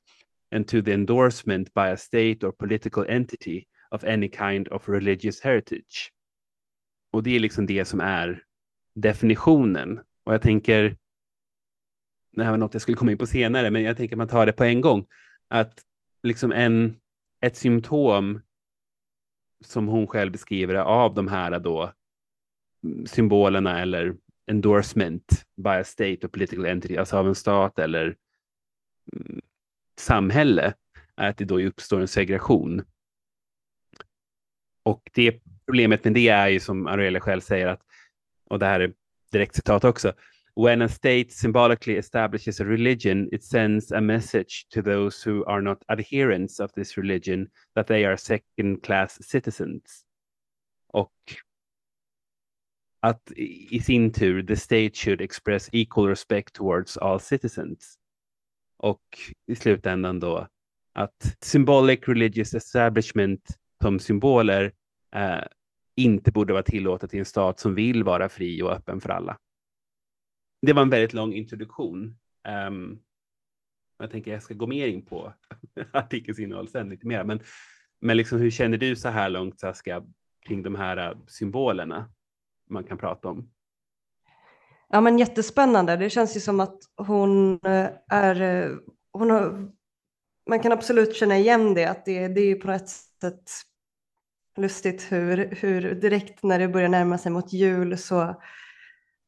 and 0.56 0.67
to 0.67 0.82
the 0.82 0.93
endorsement 0.93 1.73
by 1.73 1.82
a 1.82 1.97
state 1.97 2.38
or 2.43 2.51
political 2.51 3.06
entity 3.10 3.65
of 3.91 4.03
any 4.03 4.29
kind 4.29 4.67
of 4.67 4.89
religious 4.89 5.41
heritage. 5.41 6.12
Och 7.12 7.23
det 7.23 7.36
är 7.36 7.39
liksom 7.39 7.65
det 7.65 7.86
som 7.86 7.99
är 7.99 8.43
definitionen 8.95 9.99
Och 10.23 10.34
jag 10.34 10.41
tänker, 10.41 10.97
det 12.34 12.43
här 12.43 12.52
var 12.52 12.58
något 12.58 12.74
jag 12.74 12.82
skulle 12.82 12.98
komma 12.98 13.12
in 13.12 13.17
på 13.17 13.28
senare, 13.28 13.72
men 13.72 13.84
jag 13.84 13.98
tänker 13.98 14.15
att 14.15 14.17
man 14.17 14.28
tar 14.28 14.46
det 14.46 14.54
på 14.54 14.63
en 14.63 14.82
gång, 14.82 15.06
att 15.48 15.82
liksom 16.24 16.52
en, 16.52 16.96
ett 17.41 17.56
symptom 17.56 18.41
som 19.65 19.88
hon 19.88 20.08
själv 20.08 20.32
beskriver 20.32 20.76
av 20.76 21.13
de 21.13 21.28
här 21.28 21.60
då 21.60 21.93
mm, 22.84 23.06
symbolerna 23.06 23.82
eller 23.82 24.15
endorsement 24.48 25.46
by 25.56 25.69
a 25.69 25.84
state 25.84 26.17
or 26.26 26.28
political 26.28 26.65
entity, 26.65 26.98
alltså 26.98 27.17
av 27.17 27.28
en 27.28 27.36
stat 27.36 27.80
eller 27.80 28.15
mm, 29.13 29.41
samhälle, 30.00 30.74
är 31.15 31.30
att 31.30 31.38
det 31.38 31.46
då 31.46 31.60
uppstår 31.60 32.02
en 32.02 32.08
segregation. 32.08 32.82
Och 34.84 35.10
det 35.13 35.41
problemet 35.65 36.04
med 36.04 36.13
det 36.13 36.28
är 36.28 36.48
ju 36.48 36.60
som 36.60 36.88
Aurelia 36.88 37.22
själv 37.22 37.41
säger 37.41 37.67
att, 37.67 37.82
och 38.50 38.60
det 38.60 38.65
här 38.65 38.80
är 38.80 38.93
direkt 39.32 39.56
citat 39.56 39.84
också, 39.84 40.13
when 40.55 40.81
a 40.81 40.89
state 40.89 41.31
symbolically 41.31 41.97
establishes 41.97 42.59
a 42.59 42.65
religion, 42.65 43.29
it 43.31 43.43
sends 43.43 43.91
a 43.91 44.01
message 44.01 44.65
to 44.69 44.81
those 44.81 45.23
who 45.23 45.43
are 45.45 45.61
not 45.61 45.83
adherents 45.89 46.59
of 46.59 46.71
this 46.73 46.97
religion 46.97 47.49
that 47.75 47.87
they 47.87 48.05
are 48.05 48.17
second 48.17 48.83
class 48.83 49.17
citizens. 49.21 50.05
Och 50.87 51.13
att 52.99 53.31
i 53.35 53.79
sin 53.79 54.11
tur, 54.11 54.43
the 54.43 54.55
state 54.55 54.95
should 54.95 55.21
express 55.21 55.69
equal 55.73 56.07
respect 56.07 56.53
towards 56.53 56.97
all 56.97 57.19
citizens. 57.19 57.97
Och 58.77 59.19
i 59.47 59.55
slutändan 59.55 60.19
då 60.19 60.47
att 60.93 61.37
symbolic 61.41 62.07
religious 62.07 62.53
establishment 62.53 63.57
som 63.81 63.99
symboler 63.99 64.71
eh, 65.15 65.43
inte 65.95 66.31
borde 66.31 66.53
vara 66.53 66.63
tillåtet 66.63 67.13
i 67.13 67.19
en 67.19 67.25
stat 67.25 67.59
som 67.59 67.75
vill 67.75 68.03
vara 68.03 68.29
fri 68.29 68.61
och 68.61 68.71
öppen 68.71 69.01
för 69.01 69.09
alla. 69.09 69.37
Det 70.65 70.73
var 70.73 70.82
en 70.82 70.89
väldigt 70.89 71.13
lång 71.13 71.34
introduktion. 71.34 72.15
Um, 72.67 72.99
jag 73.99 74.12
tänker 74.12 74.32
jag 74.32 74.43
ska 74.43 74.54
gå 74.54 74.67
mer 74.67 74.88
in 74.88 75.06
på 75.06 75.34
artikelns 75.91 76.39
innehåll 76.39 76.67
sen 76.67 76.89
lite 76.89 77.08
mer. 77.08 77.23
Men, 77.23 77.39
men 77.99 78.17
liksom, 78.17 78.39
hur 78.39 78.49
känner 78.49 78.78
du 78.78 78.95
så 78.95 79.10
här 79.10 79.30
långt 79.30 79.60
Saskia 79.60 80.04
kring 80.47 80.63
de 80.63 80.76
här 80.76 80.97
äh, 80.97 81.17
symbolerna 81.28 82.10
man 82.69 82.84
kan 82.84 82.97
prata 82.97 83.30
om? 83.30 83.52
Ja 84.89 85.02
men 85.02 85.19
jättespännande. 85.19 85.97
Det 85.97 86.10
känns 86.10 86.36
ju 86.36 86.39
som 86.39 86.60
att 86.60 86.78
hon 86.97 87.60
äh, 87.65 87.89
är, 88.10 88.41
äh, 88.41 88.78
hon 89.12 89.32
har, 89.32 89.71
man 90.49 90.60
kan 90.60 90.71
absolut 90.71 91.15
känna 91.15 91.38
igen 91.38 91.73
det, 91.73 91.86
att 91.86 92.06
det, 92.06 92.28
det 92.28 92.41
är 92.41 92.56
på 92.56 92.71
ett 92.71 92.89
sätt 92.89 93.52
lustigt 94.58 95.12
hur, 95.12 95.56
hur 95.62 95.95
direkt 95.95 96.43
när 96.43 96.60
det 96.60 96.67
börjar 96.67 96.89
närma 96.89 97.17
sig 97.17 97.32
mot 97.32 97.54
jul 97.54 97.97
så 97.97 98.36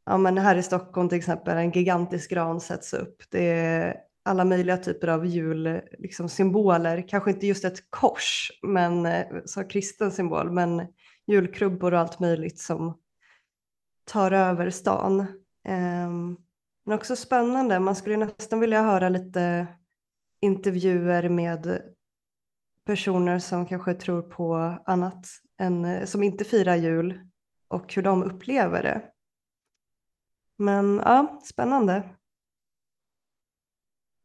ja, 0.06 0.18
men 0.18 0.38
här 0.38 0.56
i 0.56 0.63
Stockholm 0.63 1.10
till 1.10 1.18
exempel 1.18 1.58
en 1.58 1.72
gigantisk 1.72 2.32
gran 2.32 2.62
sätts 2.62 2.94
upp. 2.94 3.24
Det 3.30 3.50
är 3.50 3.96
alla 4.24 4.46
möjliga 4.46 4.78
typer 4.78 5.08
av 5.08 5.26
julsymboler, 5.26 6.98
liksom, 6.98 7.08
kanske 7.10 7.32
inte 7.32 7.48
just 7.48 7.65
ett 7.65 7.89
kors 7.89 8.52
men 8.63 9.06
eh, 9.06 9.26
så 9.46 9.63
kristen 9.63 10.12
symbol, 10.12 10.52
men 10.52 10.88
julkrubbor 11.28 11.94
och 11.94 12.00
allt 12.00 12.20
möjligt 12.20 12.60
som 12.60 12.98
tar 14.06 14.32
över 14.32 14.70
stan. 14.70 15.20
Um, 15.68 16.38
men 16.86 16.96
också 16.96 17.15
spännande, 17.15 17.80
man 17.80 17.96
skulle 17.96 18.18
nästan 18.18 18.60
vilja 18.60 18.82
höra 18.82 19.10
lite 19.10 19.68
intervjuer 20.41 21.30
med 21.30 21.82
personer 22.86 23.39
som 23.39 23.65
kanske 23.65 23.94
tror 23.94 24.22
på 24.22 24.56
annat 24.86 25.26
än 25.60 25.86
eh, 25.86 26.06
som 26.06 26.24
inte 26.24 26.44
firar 26.44 26.76
jul 26.76 27.20
och 27.68 27.94
hur 27.94 28.02
de 28.04 28.24
upplever 28.24 28.84
det. 28.84 29.02
Men 30.58 31.02
ja, 31.06 31.41
spännande. 31.44 32.04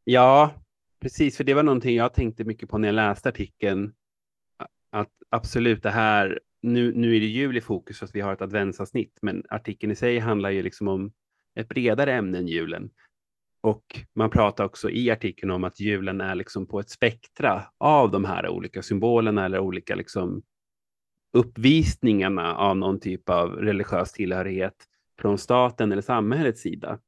Ja, 0.03 0.53
precis, 0.99 1.37
för 1.37 1.43
det 1.43 1.53
var 1.53 1.63
någonting 1.63 1.95
jag 1.95 2.13
tänkte 2.13 2.43
mycket 2.43 2.69
på 2.69 2.77
när 2.77 2.87
jag 2.87 2.95
läste 2.95 3.29
artikeln. 3.29 3.93
Att 4.89 5.11
absolut 5.29 5.83
det 5.83 5.89
här, 5.89 6.39
nu, 6.61 6.93
nu 6.95 7.15
är 7.15 7.19
det 7.19 7.25
jul 7.25 7.57
i 7.57 7.61
fokus 7.61 7.97
så 7.97 8.05
att 8.05 8.15
vi 8.15 8.21
har 8.21 8.33
ett 8.33 8.41
adventsavsnitt, 8.41 9.19
men 9.21 9.43
artikeln 9.49 9.91
i 9.91 9.95
sig 9.95 10.19
handlar 10.19 10.49
ju 10.49 10.63
liksom 10.63 10.87
om 10.87 11.11
ett 11.55 11.67
bredare 11.67 12.13
ämne 12.13 12.37
än 12.37 12.47
julen. 12.47 12.89
Och 13.61 13.99
man 14.15 14.29
pratar 14.29 14.65
också 14.65 14.89
i 14.89 15.11
artikeln 15.11 15.51
om 15.51 15.63
att 15.63 15.79
julen 15.79 16.21
är 16.21 16.35
liksom 16.35 16.67
på 16.67 16.79
ett 16.79 16.89
spektra 16.89 17.63
av 17.77 18.11
de 18.11 18.25
här 18.25 18.49
olika 18.49 18.81
symbolerna 18.81 19.45
eller 19.45 19.59
olika 19.59 19.95
liksom 19.95 20.43
uppvisningarna 21.33 22.55
av 22.55 22.77
någon 22.77 22.99
typ 22.99 23.29
av 23.29 23.51
religiös 23.51 24.11
tillhörighet 24.11 24.87
från 25.21 25.37
staten 25.37 25.91
eller 25.91 26.01
samhällets 26.01 26.61
sida. 26.61 26.99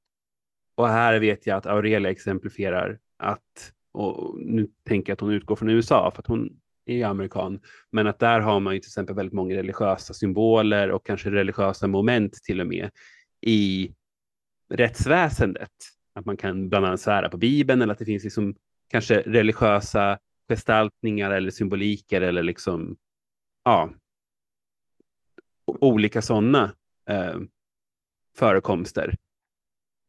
Och 0.75 0.87
här 0.87 1.19
vet 1.19 1.47
jag 1.47 1.57
att 1.57 1.65
Aurelia 1.65 2.11
exemplifierar 2.11 2.99
att, 3.17 3.73
och 3.91 4.39
nu 4.39 4.67
tänker 4.87 5.11
jag 5.11 5.15
att 5.15 5.21
hon 5.21 5.31
utgår 5.31 5.55
från 5.55 5.69
USA 5.69 6.11
för 6.11 6.21
att 6.21 6.27
hon 6.27 6.59
är 6.85 7.05
amerikan, 7.05 7.59
men 7.91 8.07
att 8.07 8.19
där 8.19 8.39
har 8.39 8.59
man 8.59 8.73
ju 8.73 8.79
till 8.79 8.89
exempel 8.89 9.15
väldigt 9.15 9.33
många 9.33 9.55
religiösa 9.55 10.13
symboler 10.13 10.91
och 10.91 11.05
kanske 11.05 11.31
religiösa 11.31 11.87
moment 11.87 12.33
till 12.33 12.61
och 12.61 12.67
med 12.67 12.89
i 13.41 13.93
rättsväsendet. 14.69 15.71
Att 16.13 16.25
man 16.25 16.37
kan 16.37 16.69
bland 16.69 16.85
annat 16.85 17.01
svära 17.01 17.29
på 17.29 17.37
Bibeln 17.37 17.81
eller 17.81 17.93
att 17.93 17.99
det 17.99 18.05
finns 18.05 18.23
liksom 18.23 18.55
kanske 18.87 19.21
religiösa 19.21 20.19
gestaltningar 20.49 21.31
eller 21.31 21.51
symboliker 21.51 22.21
eller 22.21 22.43
liksom, 22.43 22.97
ja, 23.63 23.89
olika 25.65 26.21
sådana 26.21 26.75
eh, 27.09 27.35
förekomster. 28.35 29.15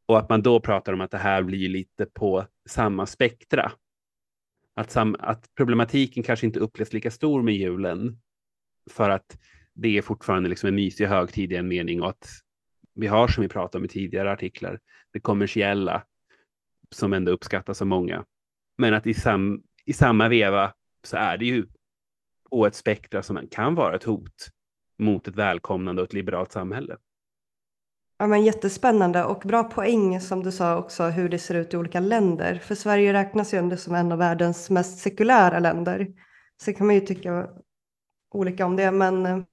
Och 0.06 0.18
att 0.18 0.28
man 0.28 0.42
då 0.42 0.60
pratar 0.60 0.92
om 0.92 1.00
att 1.00 1.10
det 1.10 1.18
här 1.18 1.42
blir 1.42 1.68
lite 1.68 2.06
på 2.06 2.46
samma 2.68 3.06
spektra. 3.06 3.72
Att, 4.74 4.90
sam, 4.90 5.16
att 5.18 5.54
problematiken 5.54 6.22
kanske 6.22 6.46
inte 6.46 6.60
upplevs 6.60 6.92
lika 6.92 7.10
stor 7.10 7.42
med 7.42 7.54
julen 7.54 8.18
för 8.90 9.10
att 9.10 9.38
det 9.74 9.98
är 9.98 10.02
fortfarande 10.02 10.48
liksom 10.48 10.68
en 10.68 10.74
mysig 10.74 11.06
högtid 11.06 11.52
i 11.52 11.56
en 11.56 11.68
mening 11.68 12.02
och 12.02 12.08
att 12.08 12.28
vi 12.94 13.06
har 13.06 13.28
som 13.28 13.42
vi 13.42 13.48
pratade 13.48 13.78
om 13.78 13.84
i 13.84 13.88
tidigare 13.88 14.32
artiklar, 14.32 14.80
det 15.12 15.20
kommersiella 15.20 16.04
som 16.90 17.12
ändå 17.12 17.32
uppskattas 17.32 17.80
av 17.80 17.86
många. 17.86 18.24
Men 18.78 18.94
att 18.94 19.06
i, 19.06 19.14
sam, 19.14 19.62
i 19.84 19.92
samma 19.92 20.28
veva 20.28 20.74
så 21.02 21.16
är 21.16 21.36
det 21.36 21.44
ju 21.44 21.66
på 22.50 22.66
ett 22.66 22.74
spektra 22.74 23.22
som 23.22 23.48
kan 23.50 23.74
vara 23.74 23.96
ett 23.96 24.04
hot 24.04 24.48
mot 24.98 25.28
ett 25.28 25.36
välkomnande 25.36 26.02
och 26.02 26.08
ett 26.08 26.12
liberalt 26.12 26.52
samhälle. 26.52 26.96
Ja, 28.18 28.26
men 28.26 28.44
jättespännande 28.44 29.24
och 29.24 29.40
bra 29.40 29.64
poäng 29.64 30.20
som 30.20 30.42
du 30.42 30.52
sa 30.52 30.78
också 30.78 31.04
hur 31.04 31.28
det 31.28 31.38
ser 31.38 31.54
ut 31.54 31.74
i 31.74 31.76
olika 31.76 32.00
länder. 32.00 32.54
För 32.54 32.74
Sverige 32.74 33.12
räknas 33.12 33.54
ju 33.54 33.58
ändå 33.58 33.76
som 33.76 33.94
en 33.94 34.12
av 34.12 34.18
världens 34.18 34.70
mest 34.70 34.98
sekulära 34.98 35.58
länder. 35.58 36.08
Så 36.62 36.72
kan 36.72 36.86
man 36.86 36.94
ju 36.94 37.00
tycka 37.00 37.48
olika 38.30 38.66
om 38.66 38.76
det, 38.76 38.90
men, 38.90 39.46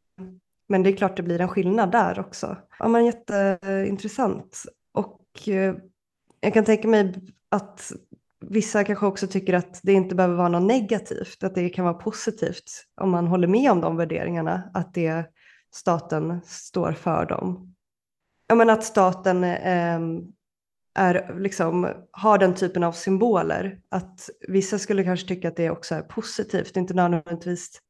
men 0.70 0.84
det 0.84 0.90
är 0.90 0.96
klart 0.96 1.18
det 1.18 1.24
blir 1.24 1.42
en 1.42 1.48
skillnad 1.48 1.92
där 1.92 2.20
också. 2.20 2.58
Ja, 2.80 2.88
men 2.88 3.06
jätteintressant. 3.06 4.64
Och 4.94 5.48
eh, 5.48 5.76
jag 6.40 6.54
kan 6.54 6.66
tänka 6.66 6.88
mig 6.88 7.14
att 7.50 7.92
vissa 8.46 8.84
kanske 8.84 9.06
också 9.06 9.28
tycker 9.28 9.54
att 9.54 9.80
det 9.84 9.94
inte 9.94 10.16
behöver 10.16 10.36
vara 10.36 10.50
något 10.50 10.68
negativt, 10.68 11.44
att 11.44 11.56
det 11.56 11.70
kan 11.70 11.86
vara 11.86 11.94
positivt 11.94 12.86
om 13.02 13.10
man 13.10 13.28
håller 13.28 13.48
med 13.48 13.72
om 13.72 13.82
de 13.82 13.98
värderingarna, 13.98 14.72
att 14.74 14.94
det 14.94 15.26
staten 15.74 16.42
står 16.46 16.92
för 16.92 17.26
dem 17.26 17.71
ja, 18.52 18.56
men 18.56 18.70
att 18.70 18.84
staten 18.84 19.44
eh, 19.44 20.00
är, 20.96 21.40
liksom, 21.40 21.94
har 22.12 22.38
den 22.38 22.56
typen 22.56 22.84
av 22.84 22.92
symboler. 22.92 23.82
Att 23.90 24.30
vissa 24.48 24.80
skulle 24.80 25.04
kanske 25.04 25.28
tycka 25.28 25.48
att 25.48 25.56
det 25.56 25.70
också 25.70 25.96
är 25.96 26.02
positivt, 26.02 26.78
inte 26.78 26.94
nödvändigtvis 26.94 27.82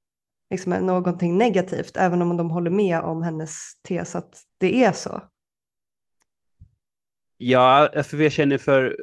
liksom, 0.49 0.73
någonting 0.73 1.37
negativt, 1.37 1.97
även 1.97 2.21
om 2.21 2.37
de 2.37 2.51
håller 2.51 2.71
med 2.71 2.99
om 2.99 3.23
hennes 3.23 3.81
tes 3.87 4.15
att 4.15 4.41
det 4.57 4.83
är 4.83 4.91
så. 4.91 5.21
Ja, 7.37 7.89
för 8.03 8.17
jag 8.17 8.31
känner 8.31 8.57
för, 8.57 8.97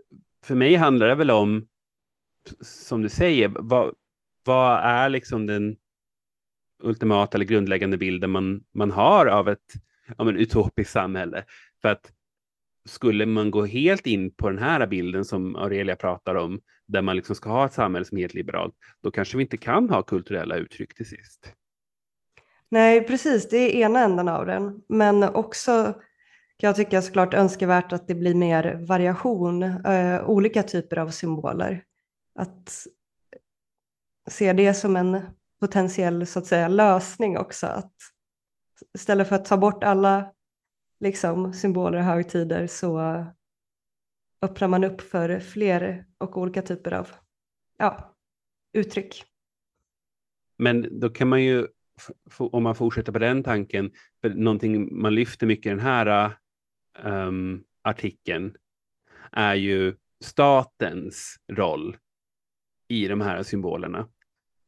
för 0.45 0.55
mig 0.55 0.75
handlar 0.75 1.09
det 1.09 1.15
väl 1.15 1.31
om, 1.31 1.67
som 2.61 3.03
du 3.03 3.09
säger, 3.09 3.49
vad, 3.49 3.95
vad 4.45 4.81
är 4.81 5.09
liksom 5.09 5.47
den 5.47 5.77
ultimata 6.83 7.37
eller 7.37 7.47
grundläggande 7.47 7.97
bilden 7.97 8.31
man, 8.31 8.65
man 8.75 8.91
har 8.91 9.27
av 9.27 9.49
ett 9.49 9.88
ja, 10.19 10.25
men, 10.25 10.37
utopiskt 10.37 10.93
samhälle. 10.93 11.45
För 11.83 11.89
att 11.89 12.13
skulle 12.89 13.27
man 13.27 13.51
gå 13.51 13.65
helt 13.65 14.07
in 14.07 14.35
på 14.35 14.51
den 14.51 14.59
här 14.59 14.87
bilden 14.87 15.25
som 15.25 15.57
Aurelia 15.57 15.97
pratar 15.97 16.35
om, 16.35 16.61
där 16.87 17.03
man 17.03 17.17
liksom 17.17 17.35
ska 17.37 17.51
ha 17.51 17.67
ett 17.67 17.73
samhälle 17.73 18.05
som 18.05 18.19
är 18.19 18.23
helt 18.23 18.35
liberalt, 18.35 18.75
då 19.03 19.11
kanske 19.11 19.37
vi 19.37 19.43
inte 19.43 19.57
kan 19.57 19.91
ha 19.91 20.03
kulturella 20.03 20.57
uttryck 20.57 20.95
till 20.95 21.09
sist. 21.09 21.53
Nej, 22.71 23.07
precis, 23.07 23.49
det 23.49 23.57
är 23.57 23.71
ena 23.71 24.01
änden 24.01 24.29
av 24.29 24.47
den. 24.47 24.83
Men 24.89 25.23
också 25.23 25.95
kan 26.59 26.69
jag 26.69 26.77
tycka 26.77 27.03
såklart 27.03 27.35
önskvärt 27.35 27.93
att 27.93 28.09
det 28.09 28.15
blir 28.15 28.35
mer 28.35 28.87
variation, 28.89 29.63
eh, 29.63 30.31
olika 30.31 30.63
typer 30.63 30.97
av 30.99 31.09
symboler. 31.09 31.85
Att 32.35 32.87
se 34.31 34.53
det 34.53 34.75
som 34.75 34.97
en 34.97 35.21
potentiell 35.61 36.27
så 36.27 36.39
att 36.39 36.47
säga, 36.47 36.69
lösning 36.69 37.39
också. 37.39 37.67
Att 37.67 37.93
istället 38.95 39.29
för 39.29 39.37
att 39.37 39.45
ta 39.45 39.57
bort 39.57 39.85
alla 39.85 40.33
liksom, 41.01 41.53
symboler 41.53 41.99
och 41.99 42.05
högtider 42.05 42.67
så 42.67 43.25
öppnar 44.43 44.69
man 44.69 44.85
upp 44.85 45.01
för 45.01 45.41
fler 45.41 46.05
och 46.19 46.37
olika 46.37 46.63
typer 46.63 46.93
av 46.93 47.09
ja, 47.77 48.15
uttryck. 48.73 49.25
Men 50.57 51.01
då 51.01 51.11
kan 51.11 51.29
man 51.29 51.43
ju, 51.43 51.67
om 52.39 52.63
man 52.63 52.75
fortsätter 52.75 53.13
på 53.13 53.19
den 53.19 53.43
tanken, 53.43 53.93
för 54.21 54.31
någonting 54.31 55.01
man 55.03 55.15
lyfter 55.15 55.47
mycket 55.47 55.67
i 55.67 55.69
den 55.69 55.81
här 55.81 56.33
um, 57.03 57.65
artikeln 57.83 58.57
är 59.33 59.55
ju 59.55 59.97
statens 60.21 61.37
roll 61.53 61.97
i 62.89 63.09
de 63.09 63.21
här 63.21 63.43
symbolerna. 63.43 64.09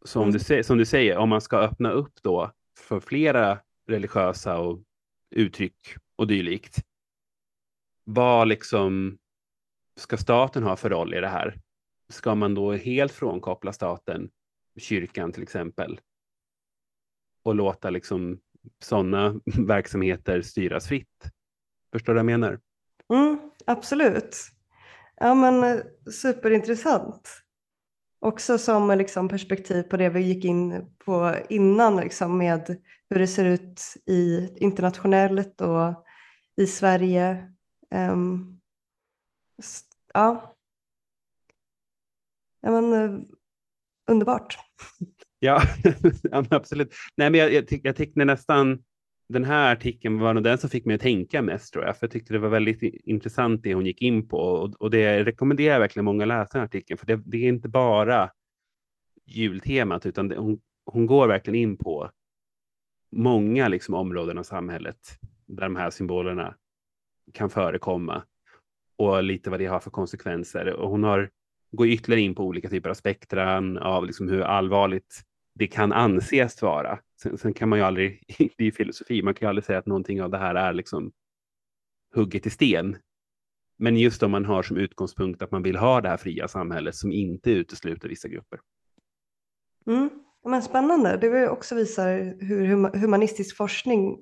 Så 0.05 0.21
om 0.21 0.29
mm. 0.29 0.41
du, 0.49 0.63
som 0.63 0.79
du 0.79 0.85
säger, 0.85 1.17
om 1.17 1.29
man 1.29 1.41
ska 1.41 1.59
öppna 1.59 1.91
upp 1.91 2.23
då 2.23 2.53
för 2.79 3.01
flera 3.01 3.59
religiösa 3.91 4.59
och 4.59 4.83
uttryck 5.31 5.97
och 6.17 6.27
dylikt. 6.27 6.85
Vad 8.05 8.49
liksom 8.49 9.19
ska 9.97 10.17
staten 10.17 10.63
ha 10.63 10.77
för 10.77 10.91
roll 10.91 11.15
i 11.15 11.21
det 11.21 11.29
här? 11.29 11.61
Ska 12.09 12.35
man 12.35 12.55
då 12.55 12.73
helt 12.73 13.13
frånkoppla 13.13 13.73
staten, 13.73 14.31
kyrkan 14.77 15.33
till 15.33 15.43
exempel, 15.43 16.01
och 17.43 17.55
låta 17.55 17.91
liksom 17.91 18.41
sådana 18.79 19.41
verksamheter 19.67 20.43
styras 20.43 20.89
fritt? 20.89 21.31
Förstår 21.93 22.13
du 22.13 22.23
vad 22.23 22.33
jag 22.33 22.41
menar? 22.41 22.61
Mm, 23.09 23.51
absolut. 23.67 24.37
Ja 25.17 25.35
men 25.35 25.65
eh, 25.65 25.85
superintressant. 26.13 27.40
Också 28.23 28.59
som 28.59 28.99
liksom 28.99 29.29
perspektiv 29.29 29.83
på 29.83 29.97
det 29.97 30.09
vi 30.09 30.21
gick 30.21 30.45
in 30.45 30.87
på 31.05 31.37
innan 31.49 31.97
liksom 31.97 32.39
med 32.39 32.77
hur 33.11 33.19
det 33.19 33.27
ser 33.27 33.45
ut 33.45 33.83
i 34.07 34.49
internationellt 34.57 35.61
och 35.61 36.05
i 36.57 36.67
Sverige. 36.67 37.53
Um, 37.95 38.61
ja. 40.15 40.55
ja 42.61 42.71
men, 42.71 42.93
eh, 42.93 43.21
underbart. 44.11 44.59
Ja, 45.39 45.63
absolut. 46.51 46.95
Nej, 47.17 47.31
men 47.31 47.41
jag, 47.41 47.53
jag, 47.53 47.81
jag 47.83 47.97
tyckte 47.97 48.25
nästan 48.25 48.83
den 49.33 49.45
här 49.45 49.73
artikeln 49.73 50.19
var 50.19 50.35
nog 50.35 50.45
den 50.45 50.59
som 50.59 50.71
fick 50.71 50.85
mig 50.85 50.95
att 50.95 51.01
tänka 51.01 51.43
mest 51.43 51.73
tror 51.73 51.85
jag, 51.85 51.97
för 51.97 52.07
jag 52.07 52.11
tyckte 52.11 52.33
det 52.33 52.39
var 52.39 52.49
väldigt 52.49 52.83
intressant 52.83 53.63
det 53.63 53.75
hon 53.75 53.87
gick 53.87 54.03
in 54.03 54.29
på 54.29 54.37
och, 54.39 54.75
och 54.75 54.91
det 54.91 55.25
rekommenderar 55.25 55.73
jag 55.73 55.81
verkligen 55.81 56.05
många 56.05 56.25
läsa 56.25 56.59
den 56.59 56.65
artikeln, 56.65 56.99
för 56.99 57.07
det, 57.07 57.23
det, 57.25 57.37
är 57.37 57.49
inte 57.49 57.69
bara 57.69 58.31
jultemat, 59.27 60.07
utan 60.07 60.29
det, 60.29 60.37
hon, 60.37 60.61
hon 60.85 61.07
går 61.07 61.29
verkligen 61.29 61.61
in 61.61 61.77
på 61.77 62.11
många 63.13 63.69
liksom, 63.69 63.95
områden 63.95 64.39
av 64.39 64.43
samhället 64.43 64.99
där 65.47 65.63
de 65.63 65.77
här 65.77 65.91
symbolerna 65.91 66.55
kan 67.33 67.51
förekomma 67.51 68.23
och 68.97 69.23
lite 69.23 69.51
vad 69.51 69.61
det 69.61 69.67
har 69.67 69.81
för 69.81 69.91
konsekvenser. 69.91 70.73
Och 70.73 70.91
hon 70.91 71.05
har, 71.05 71.31
går 71.73 71.87
ytterligare 71.87 72.21
in 72.21 72.35
på 72.35 72.45
olika 72.45 72.69
typer 72.69 72.91
av 72.91 72.95
spektran 72.95 73.79
av 73.79 74.07
liksom 74.07 74.29
hur 74.29 74.41
allvarligt 74.41 75.23
det 75.61 75.67
kan 75.67 75.93
anses 75.93 76.63
vara. 76.63 76.99
Sen, 77.23 77.39
sen, 77.39 77.55
kan 77.55 77.69
man 77.69 77.79
ju 77.79 77.85
aldrig, 77.85 78.25
det 78.39 78.59
är 78.59 78.65
ju 78.65 78.73
filosofi, 78.73 79.23
man 79.23 79.35
kan 79.35 79.47
ju 79.47 79.49
aldrig 79.49 79.65
säga 79.65 79.79
att 79.79 79.87
någonting 79.87 80.23
av 80.23 80.31
det 80.31 80.39
här 80.39 80.55
är 80.55 80.73
liksom 80.73 81.13
hugget 82.15 82.47
i 82.47 82.51
sten. 82.51 82.97
Men 83.77 83.97
just 83.97 84.23
om 84.23 84.31
man 84.31 84.45
har 84.45 84.63
som 84.63 84.77
utgångspunkt 84.77 85.43
att 85.43 85.51
man 85.51 85.63
vill 85.63 85.77
ha 85.77 86.01
det 86.01 86.09
här 86.09 86.17
fria 86.17 86.49
samhället 86.49 86.95
som 86.95 87.13
inte 87.13 87.51
utesluter 87.51 88.09
vissa 88.09 88.29
grupper. 88.29 88.61
Mm. 89.87 90.11
Men 90.45 90.63
spännande, 90.63 91.17
det 91.17 91.49
också 91.49 91.75
visar 91.75 92.37
hur 92.45 92.67
humanistisk 92.99 93.57
forskning 93.57 94.19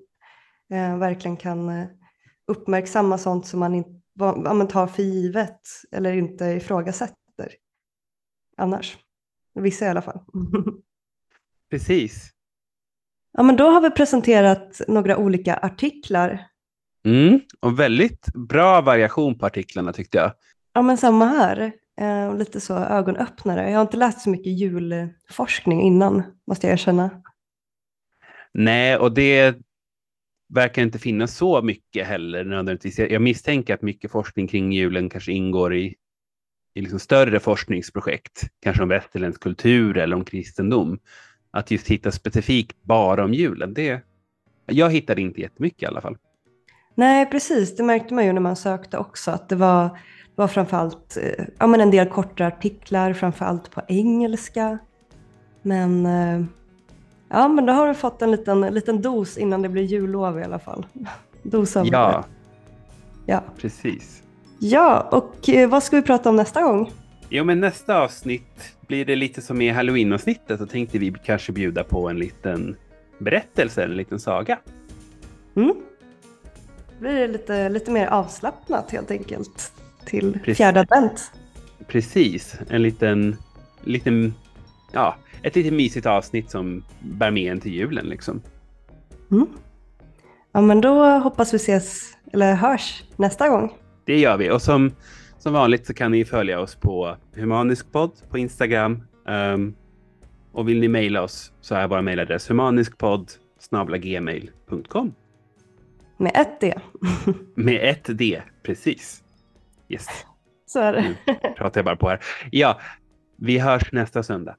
eh, 0.71 0.99
verkligen 0.99 1.37
kan 1.37 1.69
eh, 1.69 1.87
uppmärksamma 2.47 3.19
sånt 3.19 3.47
som 3.47 3.61
man, 3.61 3.75
in, 3.75 4.03
vad, 4.13 4.57
man 4.57 4.69
tar 4.69 4.87
för 4.87 5.03
givet 5.03 5.61
eller 5.93 6.13
inte 6.13 6.45
ifrågasätter 6.45 7.53
annars. 8.57 8.99
Vissa 9.55 9.85
i 9.85 9.89
alla 9.89 10.03
fall. 10.03 10.21
Precis. 11.71 12.31
Ja, 13.33 13.43
men 13.43 13.57
då 13.57 13.71
har 13.71 13.81
vi 13.81 13.91
presenterat 13.91 14.81
några 14.89 15.17
olika 15.17 15.57
artiklar. 15.57 16.47
Mm, 17.05 17.41
och 17.61 17.81
väldigt 17.81 18.27
bra 18.35 18.81
variation 18.81 19.39
på 19.39 19.47
artiklarna 19.47 19.93
tyckte 19.93 20.19
jag. 20.19 20.33
Ja, 20.73 20.83
men 20.83 20.99
samma 20.99 21.25
här. 21.27 21.73
Eh, 22.01 22.37
lite 22.37 22.61
så 22.61 22.75
ögonöppnare. 22.75 23.71
Jag 23.71 23.79
har 23.79 23.83
inte 23.83 23.97
läst 23.97 24.21
så 24.21 24.31
mycket 24.31 24.53
julforskning 24.53 25.83
innan, 25.83 26.23
måste 26.47 26.67
jag 26.67 26.73
erkänna. 26.73 27.11
Nej, 28.55 28.97
och 28.97 29.13
det 29.13 29.57
verkar 30.55 30.83
inte 30.83 30.99
finnas 30.99 31.37
så 31.37 31.63
mycket 31.63 32.07
heller 32.07 32.45
nödvändigtvis. 32.45 32.99
Jag 32.99 33.23
misstänker 33.23 33.75
att 33.75 33.83
mycket 33.83 34.11
forskning 34.11 34.49
kring 34.49 34.73
julen 34.73 35.11
kanske 35.11 35.33
ingår 35.33 35.75
i, 35.75 35.95
i 36.75 36.81
liksom 36.81 36.99
större 36.99 37.41
forskningsprojekt, 37.41 38.43
kanske 38.61 38.83
om 38.83 38.89
västerländsk 38.89 39.43
kultur 39.43 39.97
eller 39.97 40.17
om 40.17 40.25
kristendom 40.25 40.99
att 41.51 41.71
just 41.71 41.89
hitta 41.89 42.13
specifikt 42.13 42.77
bara 42.83 43.25
om 43.25 43.35
julen, 43.35 43.75
det, 43.75 44.03
jag 44.67 44.91
hittade 44.91 45.21
inte 45.21 45.41
jättemycket 45.41 45.83
i 45.83 45.87
alla 45.87 46.01
fall. 46.01 46.17
Nej, 46.95 47.27
precis. 47.27 47.77
Det 47.77 47.83
märkte 47.83 48.15
man 48.15 48.27
ju 48.27 48.33
när 48.33 48.41
man 48.41 48.57
sökte 48.57 48.99
också, 48.99 49.31
att 49.31 49.49
det 49.49 49.57
var, 49.57 49.85
det 49.85 50.35
var 50.35 50.49
framförallt 50.49 51.17
eh, 51.17 51.45
ja, 51.59 51.67
men 51.67 51.81
en 51.81 51.91
del 51.91 52.09
korta 52.09 52.47
artiklar, 52.47 53.13
framförallt 53.13 53.71
på 53.71 53.83
engelska. 53.89 54.79
Men, 55.63 56.07
eh, 56.07 56.45
ja, 57.29 57.49
men 57.49 57.67
då 57.67 57.73
har 57.73 57.89
du 57.89 57.95
fått 57.95 58.23
en 58.23 58.31
liten, 58.31 58.61
liten 58.61 59.03
dos 59.03 59.39
innan 59.39 59.63
det 59.63 59.69
blir 59.69 59.83
jullov 59.83 60.39
i 60.39 60.43
alla 60.43 60.59
fall. 60.59 60.87
Dos 61.43 61.77
av 61.77 61.87
ja. 61.87 62.25
ja, 63.27 63.43
precis. 63.59 64.23
Ja, 64.59 65.09
och 65.13 65.49
eh, 65.49 65.69
vad 65.69 65.83
ska 65.83 65.97
vi 65.97 66.03
prata 66.03 66.29
om 66.29 66.37
nästa 66.37 66.63
gång? 66.63 66.93
Jo, 67.29 67.45
men 67.45 67.61
nästa 67.61 68.03
avsnitt 68.03 68.78
blir 68.89 69.05
det 69.05 69.17
lite 69.17 69.43
som 69.43 69.61
i 69.61 69.71
halloween-avsnittet 69.71 70.59
så 70.59 70.67
tänkte 70.67 70.99
vi 70.99 71.15
kanske 71.25 71.53
bjuda 71.53 71.85
på 71.85 72.09
en 72.09 72.19
liten 72.19 72.77
berättelse, 73.19 73.85
en 73.85 73.97
liten 73.97 74.21
saga. 74.21 74.59
Mm. 75.57 75.75
Då 76.89 77.01
blir 77.01 77.13
det 77.13 77.29
lite, 77.29 77.69
lite 77.69 77.91
mer 77.91 78.07
avslappnat 78.07 78.91
helt 78.91 79.11
enkelt 79.11 79.73
till 80.05 80.33
Precis. 80.33 80.57
fjärde 80.57 80.81
advent. 80.81 81.33
Precis, 81.87 82.57
en 82.69 82.83
liten, 82.83 83.37
liten, 83.85 84.35
ja, 84.93 85.17
ett 85.43 85.57
lite 85.57 85.71
mysigt 85.71 86.07
avsnitt 86.07 86.51
som 86.51 86.85
bär 87.01 87.31
med 87.31 87.53
en 87.53 87.61
till 87.61 87.75
julen 87.75 88.07
liksom. 88.07 88.43
Mm. 89.31 89.47
Ja, 90.53 90.61
men 90.61 90.81
då 90.81 91.05
hoppas 91.05 91.55
vi 91.55 91.57
ses, 91.57 92.17
eller 92.33 92.55
hörs 92.55 93.05
nästa 93.17 93.49
gång. 93.49 93.73
Det 94.05 94.19
gör 94.19 94.37
vi 94.37 94.51
och 94.51 94.63
som 94.63 94.93
som 95.39 95.53
vanligt 95.53 95.87
så 95.87 95.95
kan 95.95 96.11
ni 96.11 96.25
följa 96.25 96.61
oss 96.61 96.75
på 96.75 97.17
Humaniskpodd 97.35 98.13
på 98.31 98.39
Instagram. 98.39 99.03
Um, 99.27 99.75
och 100.53 100.69
vill 100.69 100.81
ni 100.81 100.89
mejla 100.89 101.23
oss 101.23 101.53
så 101.61 101.75
är 101.75 101.89
vår 101.89 102.03
mejladress 102.03 102.51
humaniskpodd 102.51 103.31
gmail.com. 103.99 105.15
Med 106.17 106.33
ett 106.35 106.61
D. 106.61 106.75
Med 107.55 107.91
ett 107.91 108.19
D, 108.19 108.43
precis. 108.63 109.25
Yes. 109.89 110.07
Så 110.67 110.81
är 110.81 110.93
det. 110.93 111.03
Nu 111.27 111.35
pratar 111.57 111.79
jag 111.79 111.85
bara 111.85 111.97
på 111.97 112.09
här. 112.09 112.21
Ja, 112.51 112.81
vi 113.37 113.59
hörs 113.59 113.93
nästa 113.93 114.23
söndag. 114.23 114.57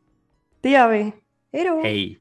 Det 0.61 0.69
gör 0.69 0.89
vi. 0.89 1.11
Hej 1.53 1.63
då. 1.65 1.81
Hej. 1.83 2.19